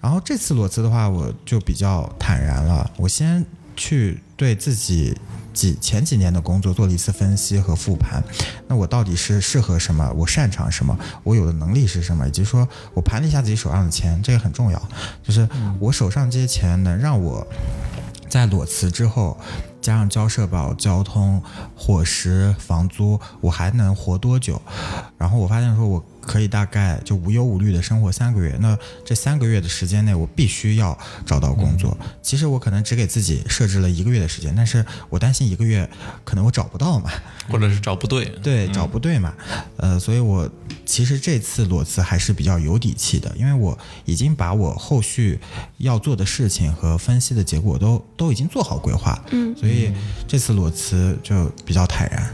[0.00, 5.18] 然后这次裸辞的话，我就比较坦然了，我先去对自己。
[5.52, 8.22] 几前几年的工作做了一次分析和复盘，
[8.68, 10.10] 那我到底是适合什么？
[10.16, 10.96] 我擅长什么？
[11.22, 12.26] 我有的能力是什么？
[12.26, 14.88] 以及说我盘了一下自己手上的钱，这个很重要，
[15.22, 17.46] 就是我手上这些钱能让我
[18.28, 19.38] 在裸辞之后，
[19.80, 21.42] 加上交社保、交通、
[21.74, 24.60] 伙食、房租，我还能活多久？
[25.18, 28.56] 然后我发现说，我可以大概就无忧无虑的生活三个月。
[28.60, 31.98] 那这三个月的时间内，我必须要找到工作。
[32.22, 35.90] 其实我可能只给自己设置了一个月的时间，但是我担心一个月
[36.24, 37.10] 可能我找不到嘛。
[37.48, 39.34] 或者是找不对， 对，找不对嘛，
[39.76, 40.48] 呃，所以我
[40.86, 45.40] 其实这次裸辞还是比较有底气的，因为我已经把我后续
[45.78, 49.90] 要做的事情和分析的结果都都已经做好规划，嗯，所以
[50.28, 52.32] 这次裸辞就比较坦然。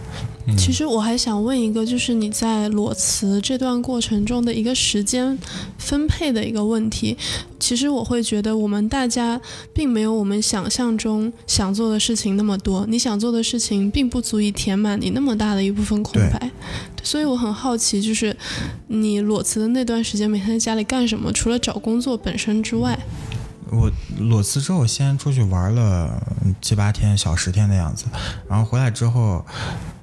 [0.57, 5.37] 其实我还想问一个，就是你在裸辞这段过程中的一个时间
[5.79, 7.17] 分配的一个问题。
[7.59, 9.41] 其实我会觉得，我们大家
[9.73, 16.51] 并没有我们想象中想做的事情那么多，你想做的事情并不足以填满你那么大的一部分空白。
[17.03, 18.37] 所以我很好奇，就是
[18.89, 21.33] 你裸辞的那段时间，每天在家里干什么？
[21.33, 22.99] 除了找工作本身之外，
[23.71, 26.23] 我裸辞之后，先出去玩了
[26.61, 28.07] 七八天、小十天的样子，
[28.49, 29.45] 然后回来之后，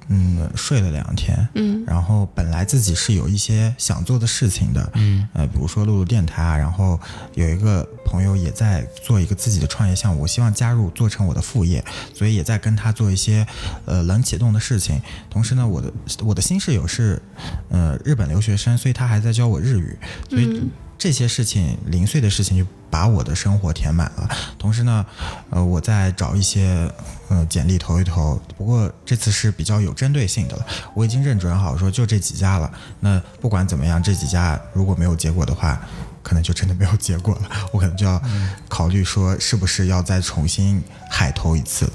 [0.08, 1.84] 嗯，睡了两天，嗯。
[1.86, 6.98] 然后本来自己是有一些想做的事情的，嗯，呃，比如说录录电台啊，然后
[7.34, 13.46] 有一个朋友也在做一个自己的创业项目，我希望加入做成我的副业，所以也在跟他做一些
[13.84, 15.00] 呃冷启动的事情。
[15.30, 15.92] 同时呢，我的
[16.24, 17.20] 我的新室友是
[17.68, 19.96] 呃日本留学生，所以他还在教我日语，
[20.28, 24.28] 所以嗯这些事情零碎的事情就把我的生活填满了。
[24.58, 25.04] 同时呢，
[25.50, 26.90] 呃，我在找一些
[27.28, 30.66] 呃简历投一投，不过这次是比较有针对性的了。
[30.94, 32.72] 我已经认准好说就这几家了。
[33.00, 35.80] 那不管怎么样，这几家如果没有结果的话，
[36.22, 37.42] 可能就真的没有结果了。
[37.72, 38.22] 我可能就要
[38.68, 41.90] 考虑说是不是要再重新海投一次。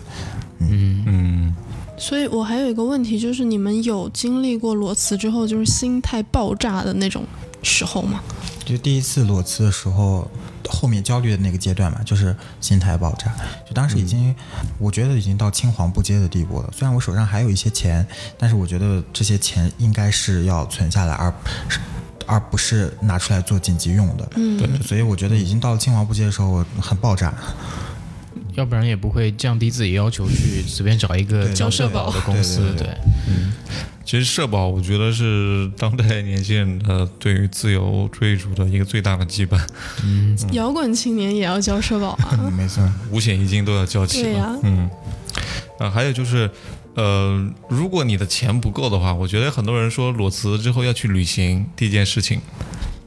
[0.60, 1.56] 嗯，
[1.98, 7.26] 所以我还有一个问题，就是你们有经历过裸辞之后就是心态爆炸的那种
[7.64, 8.22] 时候吗？
[8.70, 10.30] 就第一次裸辞的时候，
[10.70, 13.34] 后面焦虑的那个阶段嘛，就是心态爆炸。
[13.68, 14.36] 就当时已经，
[14.78, 16.72] 我觉得已经到青黄不接的地步了。
[16.72, 18.06] 虽然我手上还有一些钱，
[18.38, 21.34] 但是我觉得这些钱应该是要存下来，而
[22.28, 24.30] 而不是拿出来做紧急用的。
[24.36, 27.34] 嗯，对，所以我觉得已经到了青黄不接的时候，我很爆炸。
[28.56, 32.60] 要不然也不会降低自己要求去随便找一个交社保的公司。
[32.62, 32.88] 对对对。
[32.88, 32.98] 对，
[34.06, 39.60] 其实社保，我觉得是当代年轻人的对于自由追逐的一个最大的羁绊，
[40.04, 40.36] 嗯。
[40.52, 42.40] 摇滚青年也要交社保啊。
[42.42, 42.82] 嗯，没错，
[43.12, 44.30] 五险一金都要交齐了。
[44.30, 44.58] 对呀。
[44.64, 44.90] 嗯，
[45.78, 46.50] 啊，还有就是，
[46.96, 52.42] 呃，如果你的钱不够的话，我觉得很多人说裸辞之后要去旅行，第一件事情，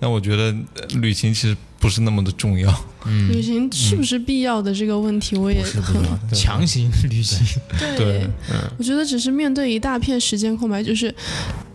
[0.02, 2.68] 那我觉得呃旅行其实不是那么的重要。
[3.30, 6.18] 旅行是不是必要的这个问题，我也不是必很要。
[6.34, 7.38] 强行旅行，
[7.96, 8.26] 对。
[8.76, 11.14] 我觉得只是面对一大片时间空白，就是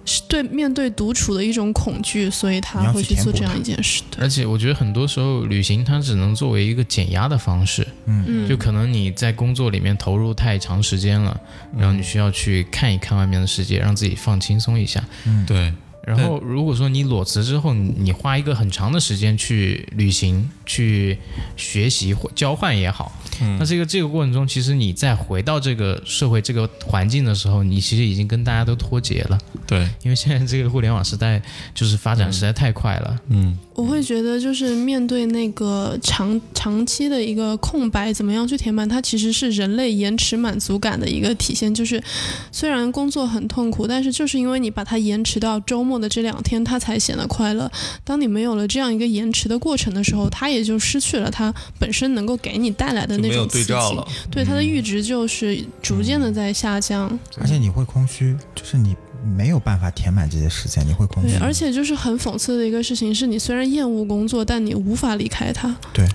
[0.05, 4.03] 是对面对独处的一种恐惧，所以他会去做这样一件事。
[4.11, 11.39] 对，而且我觉得很多时候旅行它只能作为一个减压的方式，嗯，就可能你在工作里面投入太长时间了，
[11.77, 15.03] 然后你需要去看一看外面的世界，让自己放轻松一下。
[15.45, 15.73] 对，
[16.07, 21.17] 然后如果说你裸辞之后，你你花一个很长的时间去旅行、去
[21.55, 31.41] 学习或交换也好，嗯那这个这个过程中，其实你再回到这个社会、这个环境的时候，你其实已经跟大家都脱节了，对，因为现在这个互联网时代
[31.73, 33.17] 就是发展实在太快了。
[33.29, 41.73] 嗯，我会觉得就是面对那个长长期的一个空白，怎么样去填满它，其实是人类延迟满足感的一个体现。
[41.73, 42.03] 就是
[42.51, 47.71] 虽然工作很痛苦，但是就是因为你把它延迟到周末的这两天，它才显得快乐。
[48.03, 53.65] 当你没有了这样一个延迟的过程的时候，它也就失去了它本身能够给你带来的那种刺激。
[53.65, 54.07] 对照了。
[54.31, 57.17] 对它的阈值就是逐渐的在下降。
[57.39, 58.95] 而且你会空虚，就是你
[59.27, 61.39] 没有办法填满这些时间，你会空虚对，。
[61.39, 65.75] 而且就是很讽刺的一个事情是，你虽然厌恶工作，但你无法离开它。
[65.93, 66.07] 对，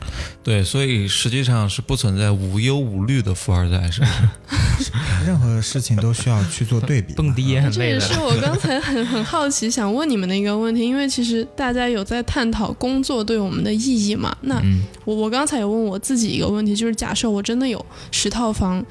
[0.42, 4.33] 对所以实际上是不存在无忧无虑的富二代，是吧？
[5.27, 7.12] 任何事情都需要去做对比。
[7.14, 14.35] 蹦迪也很累的这也是，我刚才很很好奇想问你们的一个问题，因为其实大家有在探讨工作对我们的意义嘛？
[14.40, 18.85] 那嗯，我我刚才也问我自己一个问题，就是假设我真的有十套房。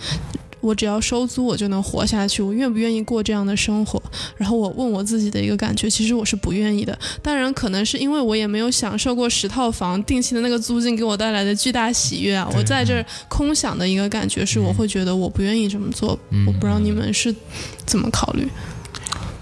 [0.61, 2.41] 我只要收租，我就能活下去。
[2.41, 4.01] 我愿不愿意过这样的生活？
[4.37, 6.97] 然后我问我自己的一个感觉，其实我是不愿意的。
[7.21, 12.47] 当然，可能是因为我也没有享受过十套房定期的那个租金给我带来的巨大喜悦啊。
[12.55, 16.17] 我在这儿空想的一个感觉是，我会觉得我不愿意这么做。
[16.29, 17.33] 嗯我不知道你们是
[17.85, 18.47] 怎么考虑。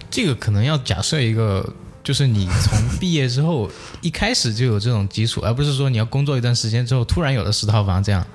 [0.10, 1.74] 这个可能要假设一个，
[2.10, 3.70] 就是你从毕业之后
[4.02, 8.26] 一开始就有这种基础，而不是说你要工作一段时间之后突然有了十套房这样。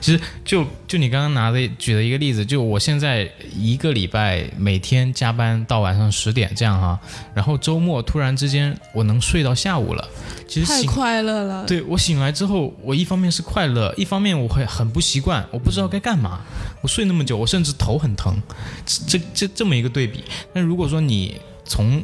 [0.00, 6.98] 其实就就你刚刚拿的举的一个例子，就我现在一个礼拜每天加班到晚上十点这样哈，
[7.34, 10.08] 然后周末突然之间我能睡到下午了，
[10.48, 11.66] 其实太快乐了。
[11.66, 16.40] 对我醒来之后，我一方面是快乐，一方面我会很不习惯，我不知道该干嘛。
[16.80, 18.40] 我睡那么久，我甚至头很疼，
[18.86, 20.24] 这这这这么一个对比。
[20.54, 21.38] 那如果说你
[21.68, 22.02] 从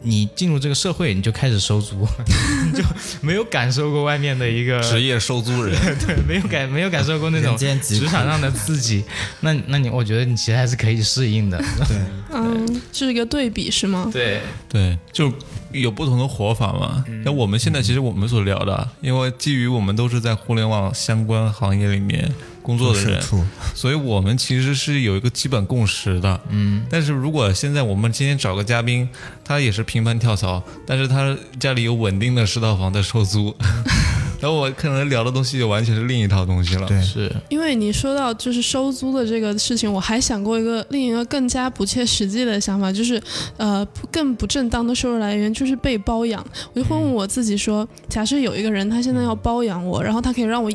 [0.00, 2.06] 你进入这个社会，你就开始收租，
[2.70, 2.84] 你就
[3.20, 5.74] 没有感受过外面的一个 职业收租人，
[6.06, 9.02] 对，没有感没有感受过那种职场上的刺激，
[9.40, 11.58] 那那你我觉得你其实还是可以适应的。
[11.58, 11.96] 对，
[12.32, 14.08] 嗯，是一个对比是吗？
[14.12, 15.32] 对，对，就
[15.72, 17.04] 有不同的活法嘛。
[17.24, 22.32] 那我们现在其实我们所聊的，因为基于我们都是在互联网相关行业里面
[22.68, 23.18] 工作的人，
[23.74, 26.38] 所以我们其实是有一个基本共识的。
[26.50, 29.08] 嗯，但是如果现在我们今天找个嘉宾，
[29.42, 33.56] 他也是频繁跳槽，但是他家里有稳定的十套房在收租，
[34.38, 36.86] 然后我可能聊的东西就完全是另一套东西了。
[36.86, 43.18] 对，是，因为你说到就是收租的这个事情，我还想过一个另一个更加不切实际的想法，就是
[43.56, 46.44] 呃不更不正当的收入来源就是被包养。
[46.74, 50.70] 我就会问我自己说，假设有一个人他现在要包养我，然后他可以让我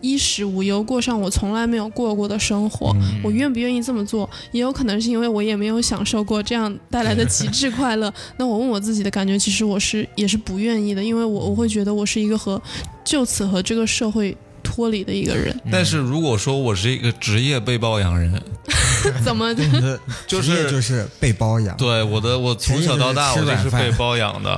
[0.00, 4.28] 衣衣食无忧，过上我从来没有过过的生活，我愿不愿意这么做？
[4.52, 8.12] 也有可能是因为我也没有享受过这样带来的极致 快乐。
[8.36, 12.60] 那我问我自己的感觉，其实我是也是不愿意的，因为我我会觉得我是一个和
[13.04, 15.54] 就此和这个社会脱离的一个人。
[15.70, 18.42] 但是如果说我是一个职业被包养人，
[19.24, 20.00] 怎么的？
[20.26, 24.50] 就是职业就是被包养，对我的，我从小到大我就是被包养的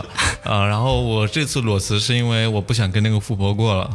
[0.43, 0.67] 啊。
[0.67, 3.91] 然后我这次裸辞是因为我不想跟那个富婆过了。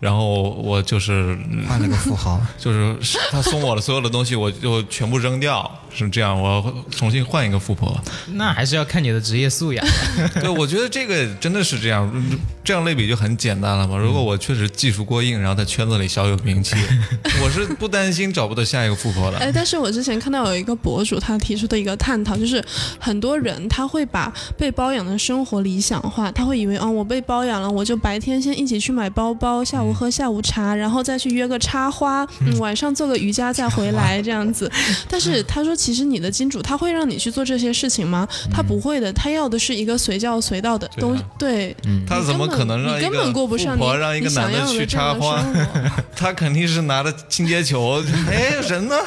[0.00, 2.96] 然后我就是嗯换了个富豪， 就是
[3.30, 7.98] 他送我的所有的东西，我就全部扔掉，是这样，我重新换一个富婆。
[8.34, 9.84] 那还是要看你的职业素养。
[10.40, 12.10] 对，我觉得这个真的是这样，
[12.64, 13.96] 这样类比就很简单了嘛。
[13.96, 16.76] 如果我确实技术过硬，然后在圈子里小有名气，
[17.42, 19.38] 我是不担心找不到下一个富婆的。
[19.38, 22.64] 哎，但是我之前看到有一个博主他提出的一个探讨，就是
[22.98, 34.70] 很多人他会把被包养的生活理想化，他会以为哦，我被包养了，我就白天先一起去买包包，下午喝下午茶，然后再去约个插花，嗯，晚上做个瑜伽再回来这样子。
[35.08, 38.28] 但是他说，其实你的金主他会让你去做这些事情吗？
[38.52, 41.24] 他不会的，他要的是一个随叫随到的对啊东西。
[41.38, 41.74] 对，
[42.06, 48.96] 他怎么可能让一你根本个过不上你富婆让一个你想要的男的去这样的插花生活 他肯定是拿着清洁球， 哎，人呢？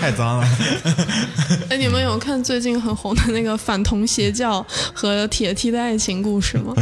[0.00, 0.48] 太脏了。
[1.70, 6.74] 哎，你们有看最近很红的那个反同邪教和铁梯的爱情故事吗？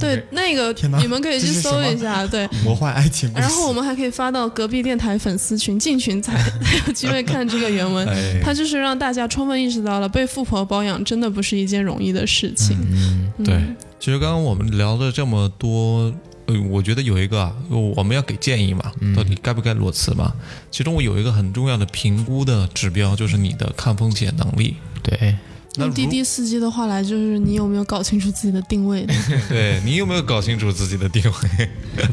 [0.00, 2.26] 对，那个你们可以去搜一下。
[2.26, 3.42] 对，魔幻爱情故事。
[3.42, 8.06] 然后我们还可以发到隔壁电台粉丝群进群才才有机会看这个原文。
[8.08, 12.78] 哎他就是让大家充分意识到了被富婆包养真的不是一件容易的事情。
[12.92, 13.62] 嗯，嗯对，
[14.00, 16.12] 其实刚刚我们聊了这么多，
[16.46, 20.32] 呃，我觉得有一个啊，我们要给建议嘛，到底该不该裸辞嘛？
[20.70, 24.76] 其中我有一个很重要的评估的指标，就是你的抗风险能力。
[25.02, 25.36] 对，
[25.76, 29.06] 用滴滴司机的话来，就是你有没有搞清楚自己的定位？
[29.50, 31.68] 对你有没有搞清楚自己的定位？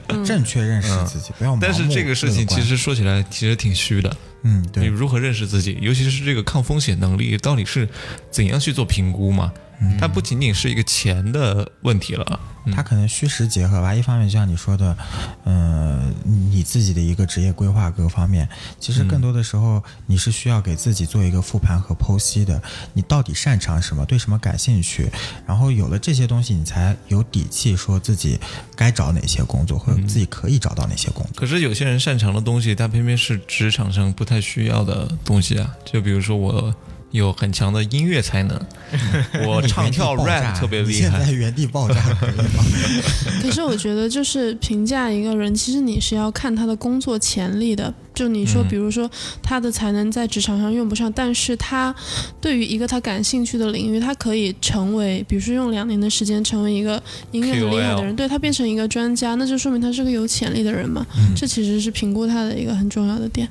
[0.09, 4.15] 嗯 正确认识自己，不要盲目但是这个事情其实说起来其实挺虚的。
[4.47, 7.89] 嗯你对，如何认识自己，尤其是这个抗风险能力，到底是
[8.29, 9.51] 怎样去做评估嘛？
[9.99, 12.39] 它不仅仅是一个钱的问题了。
[12.73, 13.93] 它可能虚实结合吧。
[13.93, 14.97] 一方面就像你说的，
[15.43, 18.49] 呃，你自己的一个职业规划各方面，
[18.79, 22.59] 其实更多的时候你是需要给自己做一个复盘和剖析的。
[22.93, 25.07] 你到底擅长什么，对什么感兴趣，
[25.45, 28.39] 然后有了这些东西，你才有底气说自己
[28.75, 31.33] 该找哪些工作，或者自己可以找到哪些工作。
[31.35, 35.71] 可是有些人擅长的东西，他偏偏是职场上不太需要的东西啊。
[35.85, 36.73] 就比如说我
[37.11, 38.59] 有很强的音乐才能，
[39.47, 41.31] 我唱跳 rap 特别厉害你现在。
[41.31, 42.63] 原地爆炸可以吗？
[43.41, 47.93] 可是我觉得，就是评价一个人，其实你是要看他的工作潜力的。
[48.15, 49.09] 就你说，嗯比如说
[49.43, 51.93] 他的才能在职场上用不上，但是他
[52.41, 57.01] 对于一个他感兴趣的领域，他可以成为，比如说用两年的时间成为一个
[57.31, 61.05] 音乐很厉害的人，对他变成一个专家，那就说明他是个有潜力的人嘛。
[61.17, 63.47] 嗯这其实是评估他的一个很重要的点。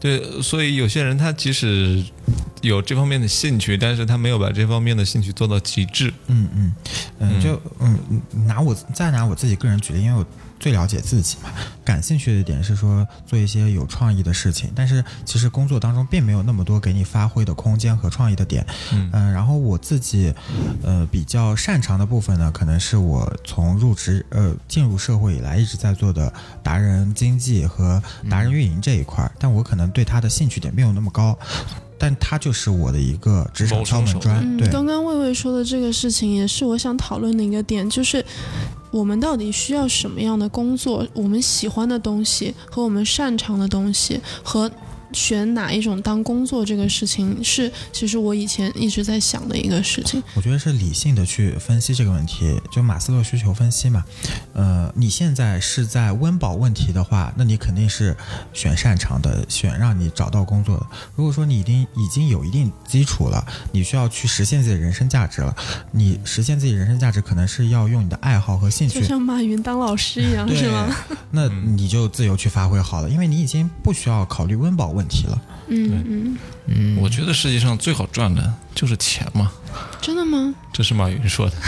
[0.00, 2.02] 对，所以有些人他即使
[2.60, 6.12] 有这方面的兴趣，但是他没有把这方面的兴趣做到极致。
[6.26, 6.72] 嗯嗯
[7.20, 7.98] 嗯，就嗯
[8.46, 10.26] 拿我再拿我自己个人举例，因为我
[10.58, 11.50] 最了解自己嘛。
[11.84, 18.66] 感兴趣的点是说做一些有创意的事情，但是其实工作当中并没有那么多给你发挥的空间和创意的点。
[18.92, 20.32] 嗯嗯、然后我自己
[20.82, 26.32] 呃比较擅长的部分呢，可能是我从入职呃进入社会以来一直在做的
[26.62, 31.38] 达人经济和达人运营这一块儿，但我可能对他的兴趣点没有那么高。
[32.00, 38.24] 但他就是我的一个职场敲门砖，嗯，对，刚刚魏魏说的这个事情，也是我想讨论的一个点，就是
[38.90, 44.70] 我们到底需要什么样的工作，我们喜欢的东西和我们擅长的东西和。
[45.12, 50.22] 选哪一种当工作这个事情是，其实我以前一直在想的一个事情。
[50.34, 54.04] 我觉得是理性的去分析这个问题，就马斯洛需求分析嘛。
[54.52, 58.16] 呃，你现在是在温饱问题的话，那你肯定是
[58.52, 60.86] 选擅长的，选让你找到工作的。
[61.14, 65.54] 如果说你已经已经有一定基础了，你需要去实现自己的人生价值了，
[65.92, 70.94] 你实现自己人生价值可能是要用你的爱好和兴趣就像马云当老师一样，是吗？
[71.30, 75.40] 那你就自由去发挥好了，因为你已经不需要考虑温饱问题了。
[75.68, 79.50] 嗯嗯，嗯，我觉得世界上最好赚的就是钱嘛，
[80.00, 80.54] 真的吗？
[80.72, 81.56] 这是马云说的。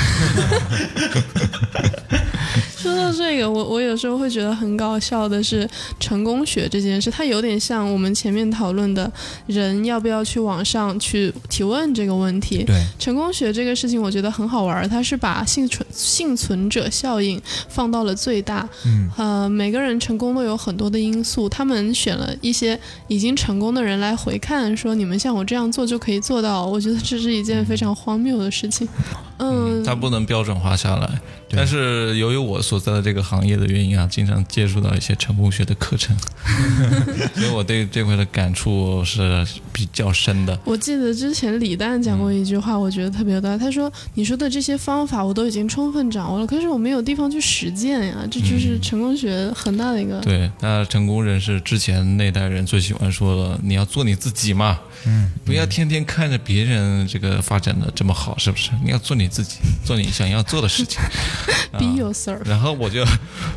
[2.77, 9.11] 说到这个，我我有时候会觉得很搞笑的是成功学这件事，它有点像我们前面讨论的
[9.47, 12.63] 人要不要去网上去提问这个问题。
[12.65, 18.67] 对，成功学这个事情我觉得很好玩儿，它是把幸存幸存者效应放到了最大。
[18.87, 26.65] 嗯，呃，每个人成功都有很多的因素，他们选了一些已经成功的人来回看，说你们像我这样做就可以做到。
[26.65, 28.87] 我觉得这是一件非常荒谬的事情。
[29.41, 31.09] 嗯，它不能标准化下来。
[31.49, 36.17] 对但是由于我所在的这个行业的原因啊，经常接触到一些成功学的课程，
[37.35, 40.57] 所以我对这块的感触是比较深的。
[40.65, 43.59] 我记得之前李诞讲过一句话，我觉得特别的。
[43.59, 50.21] 他说：“你说的这些方法我都已经充分掌握了，可是我没有地方去实践呀。”这就是成功学很大的一个。
[50.21, 58.71] 对，那成功人士之前那代人最喜欢说的，你要做你自己嘛，嗯，不要天天看着别人这个发展的这么好，是不是？
[58.85, 61.01] 你要做你自己，做你想要做的事情。
[61.73, 62.41] Be yourself。
[62.45, 63.05] 然后我就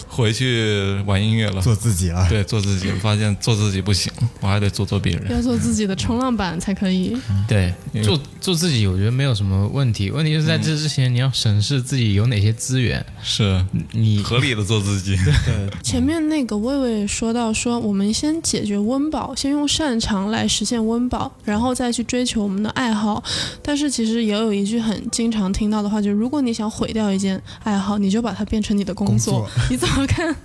[0.08, 2.28] 回去玩音乐了，做自己了。
[2.30, 2.90] 对，做自己。
[2.92, 5.32] 我发现做自己不行，我还得做做别人。
[5.32, 7.18] 要做自己的冲浪板才可以。
[7.48, 10.12] 对，做做自己，我觉得没有什么问题。
[10.12, 13.04] 问题是在这之前，你要审视自己有哪些资源。
[13.24, 15.18] 是你合理的做自己。
[15.46, 23.24] 对， 前面那个魏魏说到说，我们先解决温饱，先用擅长来实现温饱，然后再去追求我们的爱好。
[23.64, 29.50] 但是其实也有一句很经常听听到的话，就是如果你想毁掉一件爱好，你就把它变成你的工工作。
[29.72, 30.36] 你怎么看？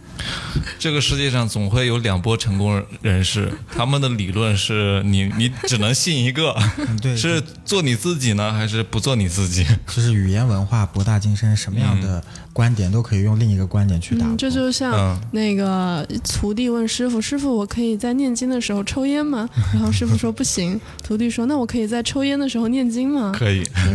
[0.78, 9.66] 这个世界上总会有两波成功人士， 他们的理论是你你只能信一个， 嗯对，是做你自己呢，还是不做你自己？
[9.88, 14.26] 就是语言文化博大精深，什么样的观点都可以用另一个观点去打。
[14.26, 23.62] 嗯，这就像嗯那个徒弟问师傅：“师傅，我可以在念经的时候抽烟吗？”然后师傅说：“不行。”徒弟说：“那我可以在抽烟的时候念经吗可以。
[23.62, 23.92] 对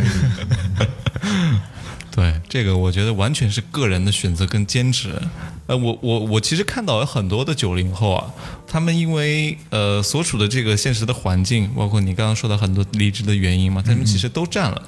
[2.54, 5.20] 这个，我觉得完全是个人的选择跟坚持。
[5.66, 8.32] 呃，我我我其实看到有很多的九零后啊，
[8.64, 14.80] 他们因为呃所处的这个现实的环境，包括你刚刚说的很多离职的原因嘛，他们其实都占了。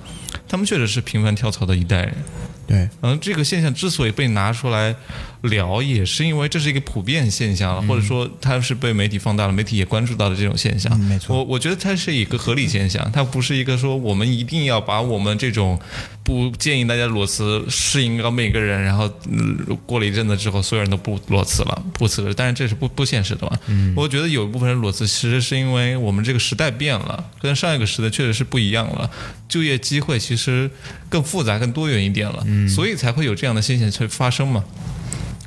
[0.46, 2.14] 他们确实是频繁跳槽的一代人。
[2.68, 4.94] 对，嗯，这个现象之所以被拿出来
[5.46, 10.92] 聊，也是因为这是一个普遍现象了，或者说它是被媒体放大了，媒体也关注到了这种现象。
[11.00, 15.78] 嗯没错我我觉得它是一个合理现象，它不是一个说我们一定要把我们这种
[16.22, 22.34] 不建议大家裸辞适应到每个人，然后、嗯、过了一阵子之后，所有人都不裸辞了，不辞了。
[22.34, 23.58] 但是这是不不现实的嘛。
[23.66, 29.08] 嗯，我觉得有一部分人裸辞，其实是因为我们这个时代变了，跟上一个时代确实是不一样了，
[29.48, 30.68] 就业机会其实
[31.08, 34.64] 更复杂、更多元一点了，嗯、所以才会有这样的现象去发生嘛。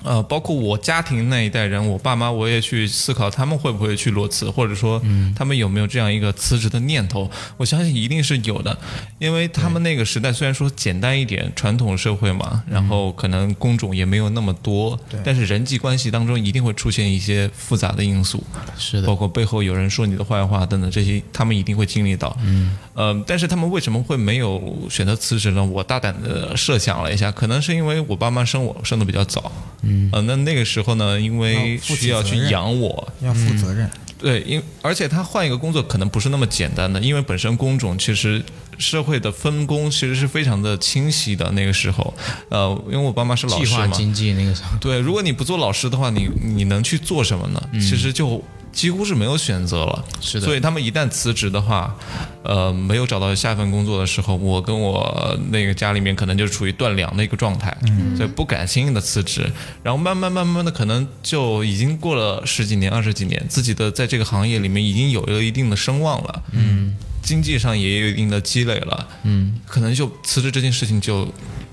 [0.03, 5.01] 呃，包括我家庭那一代人，我爸妈，我也去思考他们会不会去裸辞，或者说
[5.35, 7.29] 他们有没有这样一个辞职的念头。
[7.57, 8.77] 我相信一定是有的，
[9.17, 18.43] 因为他们那个时代虽然说简单一点，传统社会嘛，然后可能工种也没有那么多，但是人际关系当中一定会出现一些复杂的因素。
[18.77, 22.35] 是的包，括背后有人说你的坏话等等这些，他们一定会经历到。
[22.41, 25.63] 嗯，呃，但是他们为什么会没有选择辞职呢？
[25.63, 29.51] 我大胆的设想了一下，可能是因为我爸妈生我生的比较早。
[29.81, 33.89] 嗯，呃，那那个时候呢，因为需要去养我，要负责任。
[34.17, 38.43] 对，因而且他换一个工作可能不是那么简单的，因为本身工种其实
[38.77, 41.49] 社会的分工其实是非常的清晰的。
[41.53, 42.13] 那个时候，
[42.49, 47.69] 呃，因为我爸妈是老计师嘛，划经济那个时候，对，如果你不做老师的话，你你能去做什么呢？
[47.73, 50.05] 其实就几乎是没有选择了。
[50.21, 51.95] 是的所以他们一旦辞职的话，
[52.43, 57.75] 呃，没有找到下一份工作的时候，我跟我那个家里面可能就处于断粮的一个状态，
[58.15, 59.51] 所以不敢轻易的辞职。
[59.83, 71.27] 然后慢慢慢慢的，可能就已经过了十几年、二十几年，自己的在这个行业里面已经有了一定的声望了，嗯，经济上也有一定的积累了，嗯，可能就辞职这件事情就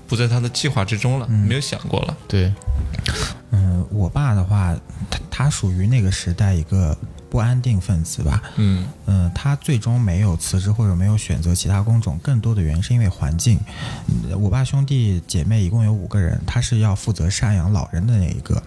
[0.07, 2.17] 不在他的计划之中了，没有想过了。
[2.27, 2.51] 对，
[3.51, 4.75] 嗯，我爸的话，
[5.09, 6.97] 他他属于那个时代一个
[7.29, 8.41] 不安定分子吧。
[8.57, 13.59] 嗯嗯，他最终没有辞职或者没有选择其他工种，更多的原因是因为环境。
[14.07, 18.61] 嗯我爸兄弟姐妹一共有五个人，他是要负责赡养老人的那一个，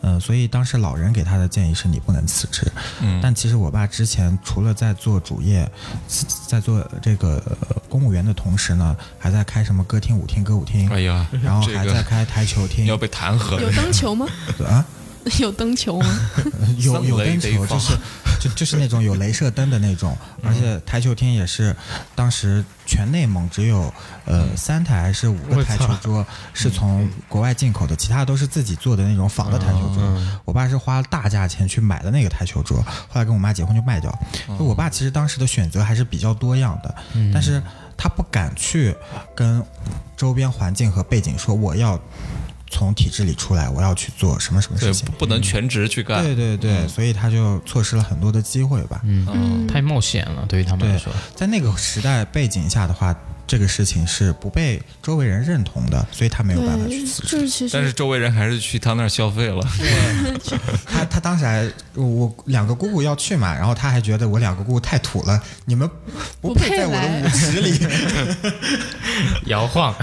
[0.00, 2.70] 嗯，所以当时老人给他的建议是你不能辞职。
[3.02, 5.70] 嗯但其实我爸之前除了在做主业，
[6.48, 13.72] 在做这个呃公务员的同时呢，还在开什么歌厅、舞厅、歌舞厅，哎呀，然后还在开台球厅要被弹劾有了。
[13.74, 14.21] 灯球吗？
[14.66, 14.84] 啊。
[15.38, 16.20] 有灯球吗？
[16.82, 17.96] 有有灯球，就是
[18.40, 21.72] 就就是那种有镭射灯的那种，而且台球厅也是
[22.16, 23.94] 当时全内蒙只有
[24.24, 30.02] 呃三台还是五个台球桌是从国外进口的，其他都是自己做的那种仿的台球桌。
[30.44, 34.12] 我爸是花了大价钱去买的那个台球桌，后来跟我妈结婚就卖掉。
[34.58, 36.92] 就我爸其实当时的选择还是比较多样的，
[37.32, 37.62] 但是
[37.96, 38.92] 他不敢去
[39.36, 39.64] 跟
[40.16, 41.96] 周边环境和背景说我要。
[42.72, 46.24] 从体制里出来，我要去做什么什么事情，，不能全职去干。
[46.24, 49.00] 对对对，所以他就错失了很多的机会吧。
[49.04, 53.14] 嗯，太冒险了，对于他们来说，，在那个时代背景下的话，
[53.46, 57.28] 这个事情是不被周围人认同的，所以他没有办法去对，辞职。
[57.28, 59.60] 就是其实但是周围人还是去他那儿消费了。
[60.86, 65.88] 他他当时还我我两个姑姑要去嘛，然后他还觉得我两个姑姑太土了，你们
[66.40, 67.78] 不不配配在我的舞池里。
[69.46, 69.94] 摇晃，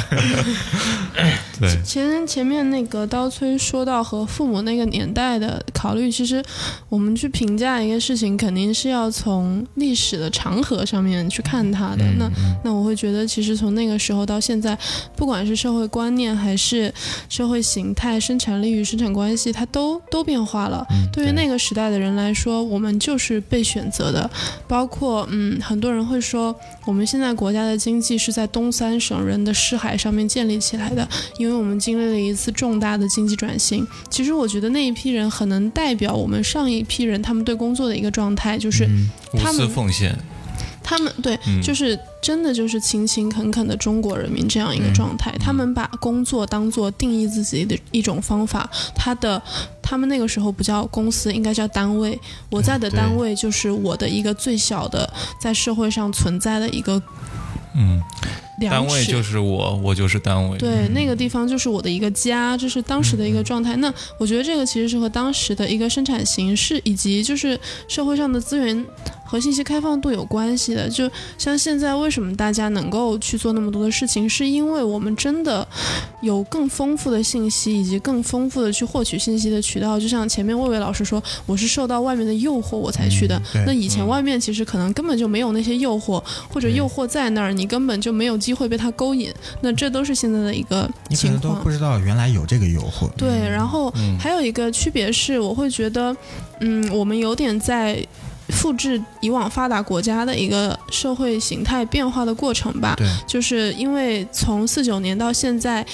[1.60, 6.44] 对，前前面那个刀崔说到和父母那个年代的考虑，其实
[6.90, 12.04] 我们去评价一个事情，肯定是要从历史的长河上面去看他的。
[12.18, 12.30] 那
[12.64, 14.78] 那我会觉得，其实从那个时候到现在，
[15.16, 16.94] 不管是社会观念还是
[17.30, 20.86] 社会形态、生产力与生产关系，它都都变化了。
[21.12, 24.30] 对于那个时代的人来说，我们就是被选择的。
[24.68, 33.86] 包括嗯，很多人会说，我们现在国家的经济是在东三省人的尸海上面建立起来的，因为我们经历了一次重大的经济转型。
[34.10, 38.88] 其实我觉得那一批人很能代表我们上一批人他们对工作的一个状态，就是
[39.34, 40.16] 无私他们奉献。
[40.84, 41.98] 他们对，嗯就是
[42.30, 45.36] 真的就是勤勤恳恳的中国人民这样一个状态。
[45.40, 49.42] 他们把工作当做定义自己的一种方法，他的
[49.82, 52.20] 他们那个时候不叫公司，应该叫单位。
[52.52, 55.12] 我在的单位就是我的一个最小的
[55.42, 57.02] 在社会上存在的一个。
[57.76, 58.00] 嗯，
[58.70, 60.58] 单位就是我，我就是单位。
[60.60, 63.76] 对，那个地方就是我的一个家，这是当时的一个状态。
[63.78, 68.86] 那我觉得这个其实是和当时的一个生产形式以及就是社会上的资源
[69.30, 70.90] 和信息开放度有关系的。
[70.90, 75.66] 就像现在为什么大家能够去做那么多的事情，是因为我们真的
[76.22, 80.00] 有更丰富的信息以及更丰富的去获取信息的渠道。
[80.00, 83.42] 就像前面魏魏老师说，我是受到外面的诱惑我才去的。
[83.56, 89.32] 嗯那以前嗯外面其实可能根本就没有那些诱惑，或者诱惑在那儿，你根本就没有机会被它勾引。
[89.62, 91.70] 那这都是现在的一个情你可能都不。
[91.70, 93.08] 知道原来有这个诱惑。
[93.16, 96.16] 对，然后嗯还有一个区别是，我会觉得，
[96.62, 98.04] 嗯，我们有点在
[98.50, 102.96] 复制以往发达国家的一个社会形态变化的过程吧。
[102.98, 105.86] 对，就是因为从四九年到现在，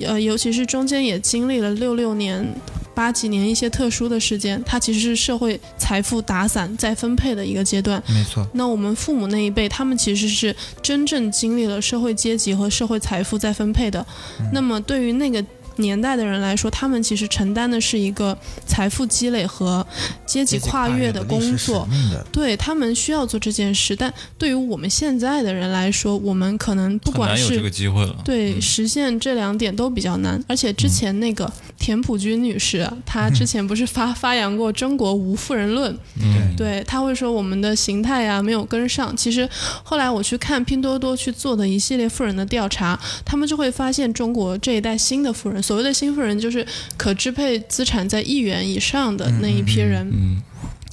[0.00, 2.46] 呃，尤其是中间也经历了六六年。
[2.94, 8.00] 八几年一些特殊的事件，它其实是社会财富打散再分配的一个阶段。
[8.06, 14.06] 没错，那我们父母那一辈，他们其实是真正经历了社会阶级和社会财富再分配的。
[14.52, 15.42] 那么对于那个
[15.76, 19.86] 年代的人来说，他们其实承担的是一个财富积累和
[20.26, 21.88] 阶级跨越的工作。
[22.30, 28.16] 对他们需要做这件事，但对于我们现在的人来说，我们可能不管是机会了。
[28.24, 39.16] 对嗯实现这两点都比较难，而且之前那个田朴珺女士啊，她之前不是发发扬过中国无富人论，嗯，对，她会说我们的形态呀、没有跟上。
[39.16, 39.48] 其实
[39.82, 50.10] 后来我去看拼多多去做的一系列富人的调查，他们就会发现中国这一代新的富人，所谓的新富人就是可支配资产在亿元以上的那一批人。
[50.12, 50.42] 嗯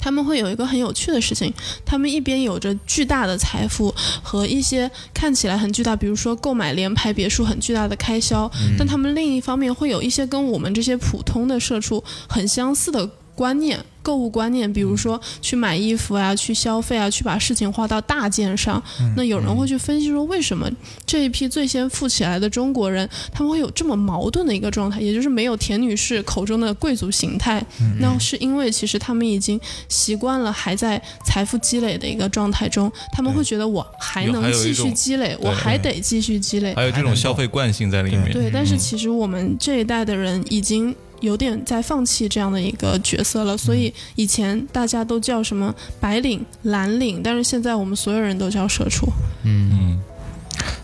[0.02, 1.52] 他们会有一个很有趣的事情，
[1.84, 13.06] 他们一边有着巨大的财富和一些看起来很巨大，比如说购买联排别墅很巨大的开销，但他们另一方面会有一些跟我们这些普通的社畜很相似的
[13.40, 13.82] 观念。
[14.02, 18.82] 购物观念，比如说去买衣服啊，去消费啊，去把事情花到大件上。
[19.14, 20.68] 那有人会去分析说，为什么
[21.04, 27.62] 这一批最先富起来的中国人，他们会有这么矛盾的一个状态，也就是没有田女士口中的贵族形态。
[27.98, 36.74] 那是因为其实他们已经习惯了还在财富积累的一个状态中，他们会觉得我还能继续积累，我还得继续积累。
[36.74, 38.32] 还有这种消费惯性在里面。
[38.32, 49.06] 对，但是嗯其实我们这一代的人已经有点在放弃这样的一个角色了，所以以前大家都叫什么白领、蓝领，但是现在我们所有人都叫社畜。
[49.44, 50.00] 嗯，嗯，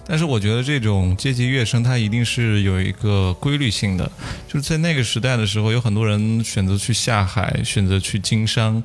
[0.09, 4.11] 但是我觉得这种阶级跃升，它一定是有一个规律性的。
[4.47, 8.81] 就是在那个时代的时候，有很多人选择去下海，选择去经商，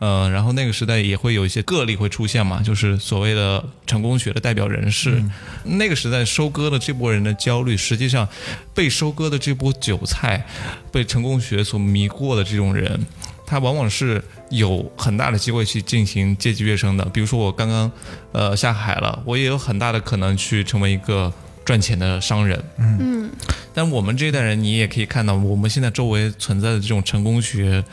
[0.00, 5.22] 呃，然后那个时代也会有一些个例会出现嘛，就是所谓的成功学的代表人士。
[5.62, 8.28] 那个时代收割的这波人的焦虑，实际上
[8.74, 10.44] 被收割的这波韭菜，
[10.90, 13.06] 被成功学所迷惑的这种人。
[13.46, 17.04] 他往往是有很大的机会去进行阶级跃升的。
[17.06, 17.90] 比如说我刚刚
[18.32, 21.32] 呃下海了，我也有很大的可能去成为一个
[21.64, 22.62] 赚钱的商人。
[22.78, 23.30] 嗯，
[23.74, 27.84] 但我们这一代人，你也可以看到，我们现在周围存在的这种成功学，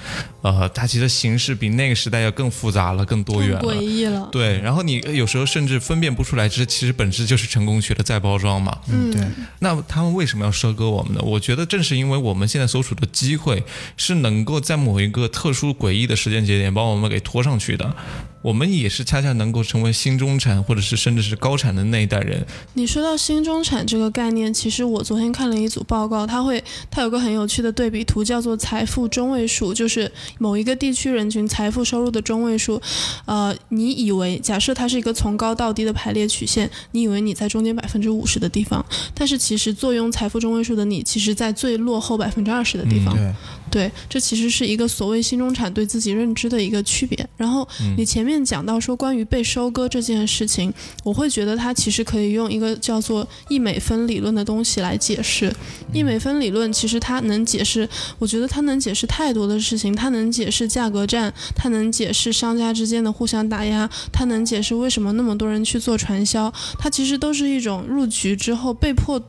[0.41, 3.61] 呃，它其实形式比那个时代要更复杂了，更多元了。
[3.61, 4.29] 诡异了。
[4.31, 8.77] 对，然后你有时候甚至分辨不出来，这其实本质就是成功学的再包装嘛。
[8.87, 9.25] 嗯，对，
[9.59, 11.21] 那他们为什么要收割我们呢？
[11.23, 13.63] 我觉得正是因为我们现在所处的机会
[13.97, 17.95] 是能够在某一个特殊诡异的时间节点把我们给拖上去的。
[18.41, 22.43] 我们也是恰恰能够成为新中产，或者是甚至是高产的那一代人。
[22.73, 32.81] 你说到新中产这个概念，其实我昨天看了一组报告，它会它有个很有趣的对比图，叫做财富中位数，就是某一个地区人群财富收入的中位数。
[33.25, 43.15] 呃，你以为假设它是一个从高到低的排列曲线，你以为你在中间百分之五十的地方，但是其实坐拥财富中位数的你，其实在最落后百分之二十的地方。
[43.15, 43.33] 对，
[43.71, 47.27] 对，这其实是一个所谓新中产对自己认知的一个区别。
[47.37, 47.67] 然后
[47.97, 50.71] 你前面讲到说关于被收割这件事情，
[51.03, 55.51] 我会觉得它其实可以用一个叫做一美分理论的东西来解释。
[55.93, 57.87] 一美分理论其实它能解释，
[58.19, 69.21] 我觉得它能解释太多的事情，它能解释价格战，它能解释商家之间的互相打压，它能解释为什么那么多人去做传销，它其实都是一种入局之后被迫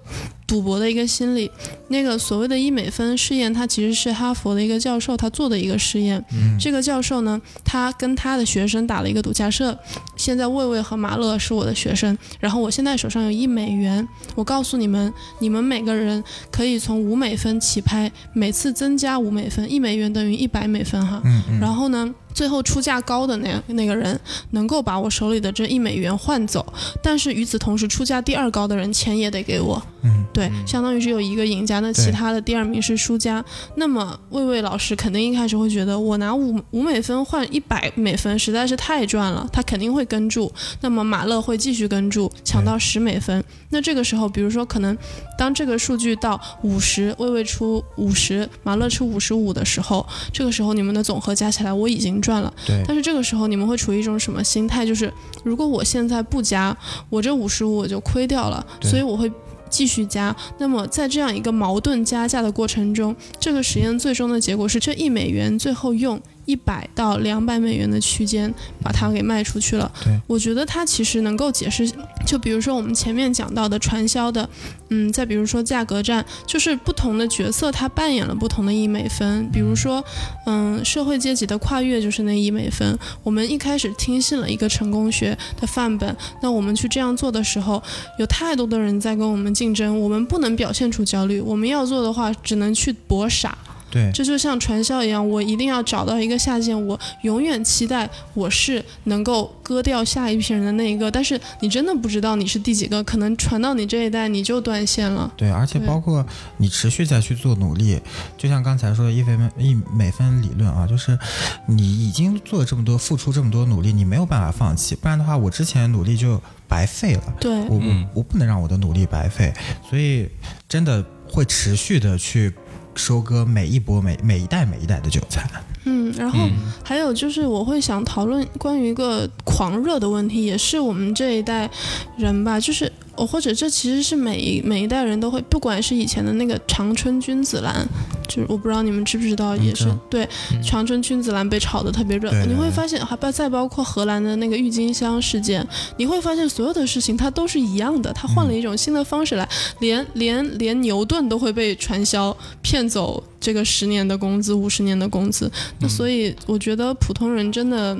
[0.52, 1.50] 赌博的一个心理。
[1.88, 6.22] 那个所谓的医美分试验，它其实是哈佛的一个教授他做的一个试验。
[6.60, 9.76] 这个教授呢，他跟他的学生打了一个赌，假设
[10.16, 21.20] 现在魏魏和马乐是我的学生，然后我现在手上有一美元，我告诉你们，你们每个人可以从五美分起拍，每次增加五美分，一美元等于一百美分哈。
[21.24, 24.18] 嗯嗯，然后呢，最最后出价高的那那个人
[24.50, 29.80] 能够把我手里的这一美元换走，但是与此同时，出价第二高的人钱也得给我。
[30.02, 33.44] 嗯，对，相当于只有一个赢家，那其他的第二名是输家。
[33.76, 40.52] 那么魏魏老师肯定一开始会觉得，我拿五五美分换一百美分实在是太赚了，他肯定会跟注。
[40.80, 43.44] 那么马勒会继续跟注，抢到十美分。
[43.70, 44.98] 那这个时候，比如说可能
[45.38, 52.50] 当这个数据到五十，魏魏出五十，马勒出五十五的时候，这个时候你们的总和加起来我已经赚了。
[52.64, 54.86] 对但是这个时候你们会处于一种什么心态？
[54.86, 55.12] 就是
[55.44, 56.74] 如果我现在不加，
[57.10, 59.30] 我这五十五我就亏掉了，所以我会。
[59.72, 69.90] 继续加，那么在这样一个矛盾加价的过程中，这个实验最终的结果是这一美元最后用一百到两百美元的区间把它给卖出去了。
[70.04, 71.90] 对，我觉得它其实能够解释，
[72.26, 74.48] 就比如说我们前面讲到的传销的，
[74.88, 79.48] 嗯，再比如说价格战，就是不同的角色它扮演了不同的一美分。
[79.52, 80.04] 比如说，
[80.46, 82.98] 嗯，社会阶级的跨越就是那一美分。
[83.22, 87.82] 我们一开始听信了一个成功学的范本，那我们去这样做的时候，
[88.18, 91.40] 有太多的人在跟我们竞争，我们不能表现出焦虑。
[91.40, 93.56] 我们要做的话，只能去搏傻。
[93.92, 101.10] 对，这就像传销一样，我一定要找到一个下线，我永远期待我是能够割掉下一批人的那一个。
[101.10, 105.30] 但是你真的不知道你是第几个，可能传到你这一代你就断线了。
[105.36, 106.26] 对，而且包括
[106.56, 108.00] 你持续再去做努力，
[108.38, 111.18] 就像刚才说的一分一每分理论啊，就是
[111.66, 117.34] 你已经做了这么多，付出这么多努力，你没有办法放弃，不然的话，我之前努力就白费了。
[117.38, 119.52] 对，我嗯我我不能让我的努力白费，
[119.90, 120.26] 所以
[120.66, 122.50] 真的会持续的去
[122.94, 125.48] 收割每一波每每一代每一代的韭菜。
[125.84, 131.68] 嗯，然后嗯还有就是，我会想讨论关于一个狂热的问题，也是我们这一代
[132.16, 137.86] 人吧，就是哦，或者这其实是每一每一代人都会，不管是以前的那个长春君子兰，
[138.26, 140.28] 就是我不知道你们知不知道，也是对
[140.62, 145.66] 长春君子兰被炒得特别热，你会发现还包再包括荷兰的那个郁金香事件，
[145.98, 149.48] 你会发现所有的事情它都是一样的，它换了一种新的方式来，
[149.80, 155.50] 连连连牛顿都会被传销骗走这个十年的工资、五十年的工资。
[155.80, 157.94] 那所以我觉得普通人真的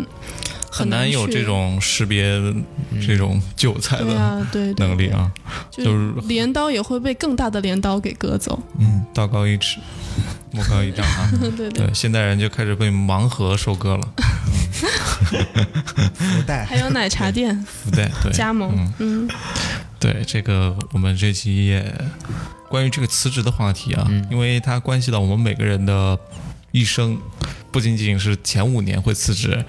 [0.70, 2.40] 很难有这种识别
[3.06, 4.86] 这种韭菜的对啊，对对。
[4.86, 5.30] 能力啊，
[5.70, 8.58] 就就是镰刀也会被更大的镰刀给割走。
[8.78, 9.78] 嗯，道高一尺，
[10.52, 11.30] 魔高一丈啊。
[11.56, 11.86] 对对。
[11.86, 14.08] 对，现代人就开始被盲盒收割了，
[16.14, 17.54] 福袋 还有奶茶店。
[17.66, 18.32] 福袋对。
[18.32, 18.72] 加盟。
[18.76, 19.30] 嗯，嗯。
[19.98, 21.94] 对，这个我们这期也
[22.72, 26.18] 关于这个辞职的话题啊，嗯因为它关系到我们每个人的
[26.70, 27.18] 一生，
[27.70, 29.62] 不仅仅是前五年会辞职。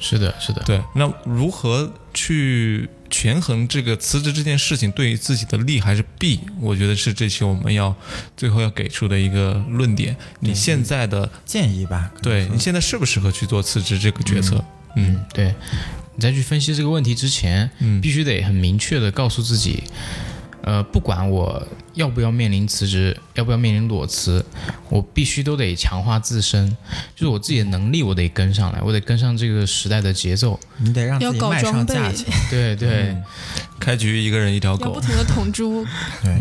[0.00, 6.40] 是的，是的，对，那如何去权衡这个辞职这件事情对于自己的利还是弊？
[6.60, 7.94] 我觉得是这期我们要
[8.36, 10.16] 最后要给出的一个论点。
[10.40, 12.10] 你现在的建议吧。
[12.20, 14.56] 对你现在适不适合去做辞职这个决策？
[14.96, 15.54] 嗯嗯，对。
[16.16, 19.84] 你在去分析这个问题之前，嗯必须得很明确的告诉自己，
[20.62, 24.44] 呃，不管我要不要面临辞职，要不要面临裸辞，
[24.88, 26.68] 我必须都得强化自身，
[27.14, 30.58] 就是我自己的能力，我得跟上来，我得跟上这个时代的节奏。
[30.78, 32.26] 你得让要搞自己卖上装备价钱。
[32.50, 33.22] 对 对，嗯
[33.80, 35.86] 开局一个人一条狗要不，停的捅猪。
[36.22, 36.38] 对，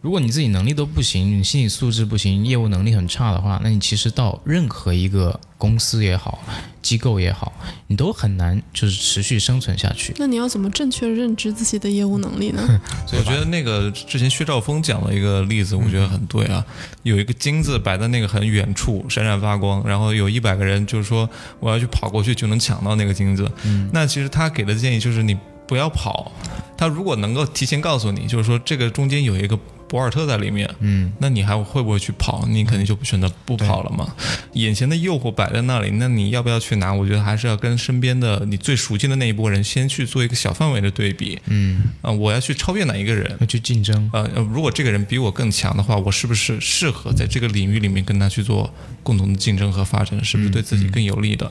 [0.00, 6.42] 如果你自己能力都不行，你心理素质不行，业务能力很差的话，那你其实到任何一个公司也好，
[6.82, 7.52] 机构也好，
[7.86, 10.14] 你都很难就是持续生存下去。
[10.18, 12.80] 那你要怎么正确认知自己的业务能力呢？
[13.12, 16.64] 我觉得那个之前薛兆丰讲了一个例子，我觉得很对啊。
[17.02, 21.28] 有一个金子摆在那个很远处，闪闪发光，然后有一百个人就是说
[21.58, 23.50] 我要去跑过去就能抢到那个金子。
[23.92, 26.32] 那其实他给的建议就是你不要跑，
[26.76, 29.58] 他如果能够提前告诉你，就是说这个中间有一个
[29.90, 32.46] 博尔特在里面，嗯，那你还会不会去跑？
[32.46, 34.14] 你肯定就不选择不跑了嘛。
[34.52, 36.94] 眼前的诱惑摆在那里，那你要不要去拿？
[36.94, 41.36] 我觉得还是要跟身边的你最熟悉的那一波人先去做一个小范围的对比。
[41.46, 43.36] 嗯，啊、我要去超越哪一个人？
[43.40, 44.08] 要去竞争。
[44.12, 48.72] 呃，呃如果这个人比我更强的话，我是不是适合在这个领域里面跟他去做
[49.02, 50.22] 共同的竞争和发展？
[50.24, 51.50] 是不是对自己更有利的？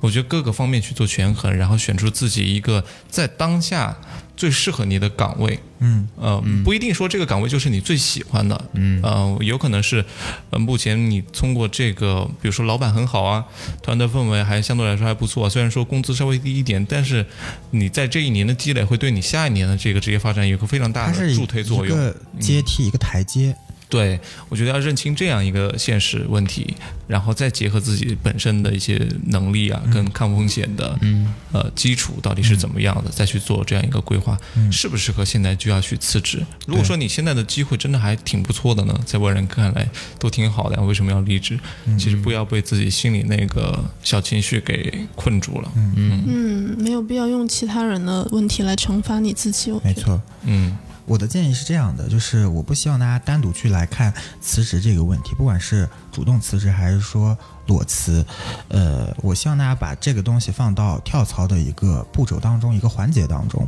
[0.00, 3.94] 我觉得各个方面去做权衡，然后选出自己一个在当下
[4.40, 5.60] 最适合你的岗位。
[5.80, 10.02] 嗯，呃，不一定说这个岗位就是你最喜欢的，嗯呃，有可能是，
[10.48, 13.44] 呃，目前你通过这个，比如说老板很好啊，
[13.82, 17.26] 团队氛围还相对来说还不错，虽然说工资稍微低一点，但是
[17.72, 21.94] 你在这一年的积累会对你下一年的这个职业发展有个非常大的助推作用。
[21.94, 23.54] 一个阶梯，一个台阶。
[23.90, 24.18] 对，
[24.48, 26.74] 我觉得要认清这样一个现实问题，
[27.08, 34.38] 然后再结合自己本身的一些能力啊，跟抗风险的嗯呃基础到底是怎么样的，再去做这样一个规划，
[34.70, 36.40] 适不适合现在就要去辞职。
[36.66, 39.88] 如果说你现在的机会真的还挺不错的呢，在外人看来
[40.20, 41.58] 都挺好的呀，为什么要离职？
[41.98, 45.72] 其实不要被自己心里那个小情绪给困住了。
[45.96, 49.72] 嗯，没有必要用其他人的问题来惩罚你自己。
[49.72, 50.22] 我觉得，没错。
[50.44, 57.36] 嗯我的建议是这样的，就是我不希望大家单独去来看辞职这个问题，不管是主动辞职还是说
[57.66, 58.24] 裸辞，
[58.68, 63.66] 呃，我希望大家把这个东西放到跳槽的一个步骤当中，一个环节当中，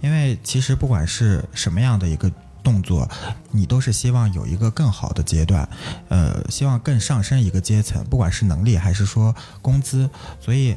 [0.00, 2.30] 因为其实不管是什么样的一个。
[2.62, 3.08] 动作，
[3.50, 5.68] 你都是希望有一个更好的阶段，
[6.08, 10.08] 呃，希望更上升一个阶层，不管是能力还是说工资，
[10.40, 10.76] 所以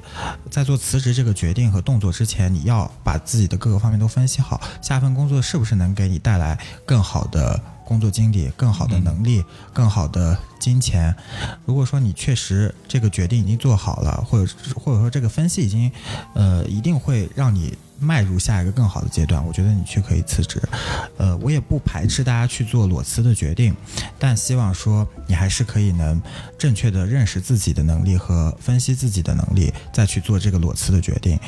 [0.50, 11.16] 在做辞职这个决定和动作之前，你要把自己的各个方面都分析好，下份工作是不是能给你带来更好的工作经历、更好的能力、更好的金钱。
[11.66, 15.92] 如果说你确实这个决定已经做好了，或者或者说这个分析已经，
[16.34, 17.78] 呃，一定会让你。
[18.00, 20.62] 迈入下一个更好的阶段，我觉得你去可以辞职，
[21.18, 23.76] 呃，我也不排斥大家去做裸辞的决定，
[24.20, 26.22] 但希望说你还是可以能
[26.58, 31.40] 正确的认识自己的能力和分析自己的能力，再去做这个裸辞的决定。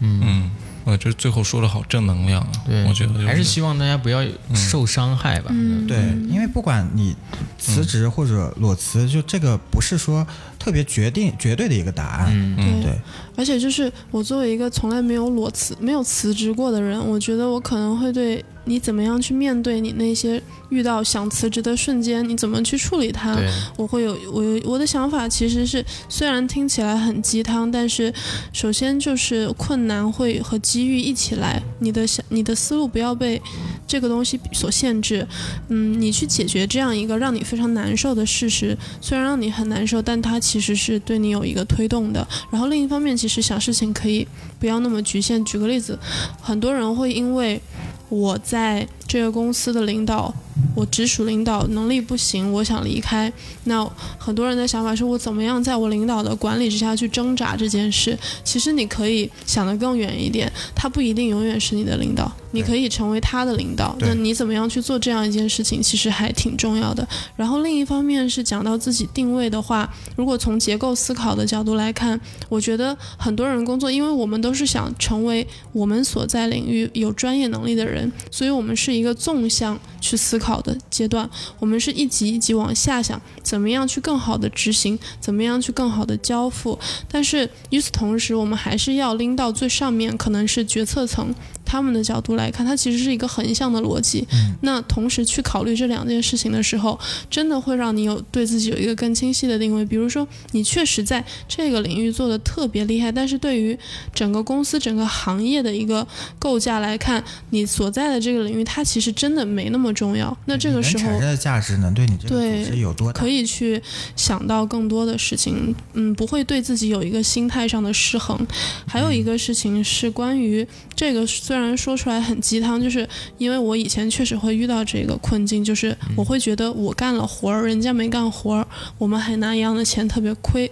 [0.00, 0.50] 嗯，
[0.84, 2.52] 我这最后说的好正能量啊！
[2.64, 5.50] 对，我觉得就还是希望大家不要受伤害吧。
[5.50, 5.98] 嗯，对，
[6.28, 7.16] 因为不管你
[7.58, 10.24] 辞职或者裸辞，就这个不是说
[10.66, 12.32] 特别决定绝对的一个答案。
[12.32, 12.82] 嗯嗯。
[12.82, 12.92] 对，
[13.36, 23.36] 而且就是我作为一个从来没有裸辞、没有辞职过的人，我觉得我可能会对你怎么样去面对你那些遇到想辞职的瞬间，你怎么去处理它，
[23.76, 28.12] 我会有我有我的想法其实是，虽然听起来很鸡汤，但是
[28.52, 33.40] 首先就是困难会和机遇一起来，你的想你的思路不要被
[33.86, 35.24] 这个东西所限制，
[35.68, 42.26] 嗯，你去解决这样一个让你非常难受的事实，虽然让你很难受，但它其其实是对你有一个推动的。
[42.50, 44.26] 然后另一方面，其实想事情可以
[44.58, 45.44] 不要那么局限。
[45.44, 45.98] 举个例子，
[46.40, 47.60] 很多人会因为
[48.08, 50.34] 我在这个公司的领导，
[50.74, 53.32] 我直属领导能力不行，我想离开。
[53.64, 53.88] 那
[54.18, 58.18] 很多人的想法是我怎么样在我领导的管理之下去挣扎这件事。
[58.44, 63.96] 其实你可以想得更远一点，他不一定永远是你的领导，你可以成为他的领导。
[64.00, 67.06] 那你怎么样去做这样一件事情，其实还挺重要的。
[67.36, 81.28] 然后另一方面是讲到自己定位的话，如果从结构思考的角度来看，我觉得很多人工作，因为我们都是想成为我们所在领域有专业能力的人，所以我们是一个纵向去思考的阶段。
[81.58, 86.78] 我们是一级一级往下想，怎么样去更好的执行，怎么样去更好的交付。
[87.08, 91.34] 但是与此同时，我们还是要拎到最上面，可能是决策层。
[91.68, 94.24] 他们的角度来看，它其实是一个横向的逻辑。
[94.60, 96.96] 那同时去考虑这两件事情的时候，
[97.28, 99.84] 真的会让你有对自己有一个更清晰的定位。
[99.84, 103.76] 比如说，你确实在这个领域做的特别厉害，但是对于
[104.14, 106.06] 整个公司、整个行业的一个
[106.38, 110.34] 构架来看，你所在的这个领域，它其实真的没那么重要。
[110.44, 113.20] 那这个时候产生的价值能对你这个对组织有多大？
[113.20, 113.82] 可以去
[114.14, 118.46] 想到更多的事情，嗯，不会对自己有一个心态上的失衡。
[118.86, 120.66] 还有一个事情是关于
[120.96, 128.66] 这个，虽然说出来很鸡汤，就是因为我以前确实会遇到这个困境，就是我会觉得我干了活儿，人家没干活儿，
[128.96, 130.70] 我们还拿一样的钱，特别亏。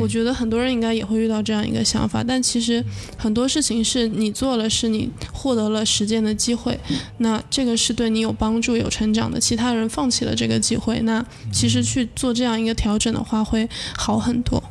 [0.00, 2.82] 我觉得很多人应该也会遇到这样一个想法，但其实
[3.18, 6.80] 很多事情是你做了，是你获得了实践的机会，
[7.18, 9.38] 那这个是对你有帮助、有成长的。
[9.38, 11.22] 其他人放弃了这个机会，那
[11.52, 14.62] 其实去做这样一个调整的话，会好很多。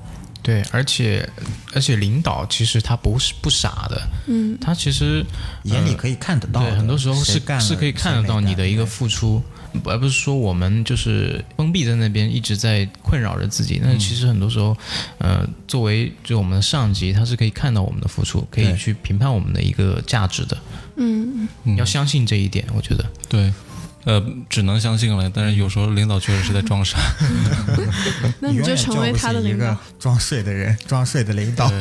[0.46, 1.28] 对，而且
[1.74, 5.26] 而且领导其实他不是不傻的，嗯，他其实
[5.64, 6.70] 眼里可以看得到的。
[6.70, 9.42] 对，很多时候是干是可以看得到你的一个付出，
[9.86, 13.80] 而不是说我们就是封闭在那边一直在困扰着自己。
[13.84, 14.78] 嗯那其实很多时候，
[15.18, 20.56] 呃，作为就我们的上级，他是可以看到我们的付出，可以去评判我们的一个价值的。
[20.98, 23.04] 嗯，嗯要相信这一点，我觉得。
[23.28, 23.52] 对，
[24.06, 25.30] 呃，只能相信了。
[25.34, 26.98] 但是有时候领导确实是在装傻。
[28.40, 29.78] 那你就成为他的领导醒一个。
[30.00, 31.72] 装睡的人， 装睡的领导。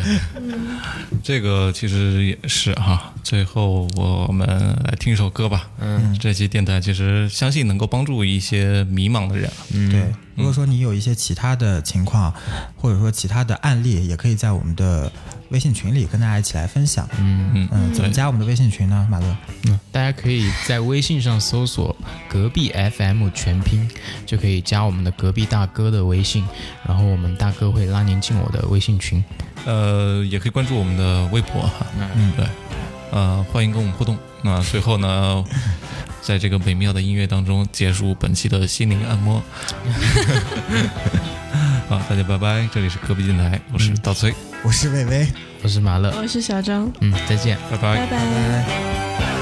[1.23, 3.13] 这个其实也是哈。
[3.23, 5.69] 最后我们来听一首歌吧。
[5.81, 9.51] 嗯，这期电台其实相信能够帮助一些迷茫的人。
[9.73, 10.03] 嗯，对，
[10.37, 12.33] 如果说你有一些其他的情况，
[12.77, 15.11] 或者说其他的案例，也可以在我们的
[15.51, 17.09] 微信群里跟大家一起来分享。
[17.19, 19.07] 嗯嗯嗯，怎么加我们的微信群呢？
[19.11, 21.95] 马乐，嗯，大家可以在微信上搜索
[22.29, 23.89] “隔壁 FM” 全拼，
[24.27, 26.45] 就可以加我们的隔壁大哥的微信，
[26.87, 29.23] 然后我们大哥会拉您进我的微信群。
[29.67, 31.87] 呃，也可以关注我们的微博哈。
[32.17, 32.47] 嗯，对，
[33.11, 34.19] 呃，欢迎跟我们互动。
[34.43, 35.45] 那最后呢，
[36.21, 39.43] 在这个美妙的音乐当中结束本期的心灵按摩。
[41.89, 45.27] 好，大家拜拜，这里是科比电台，我是嗯大崔，我是伟伟。
[45.63, 47.57] 我是马乐，我是小张，嗯，再见。
[47.71, 48.19] 拜拜拜拜
[49.19, 49.34] 拜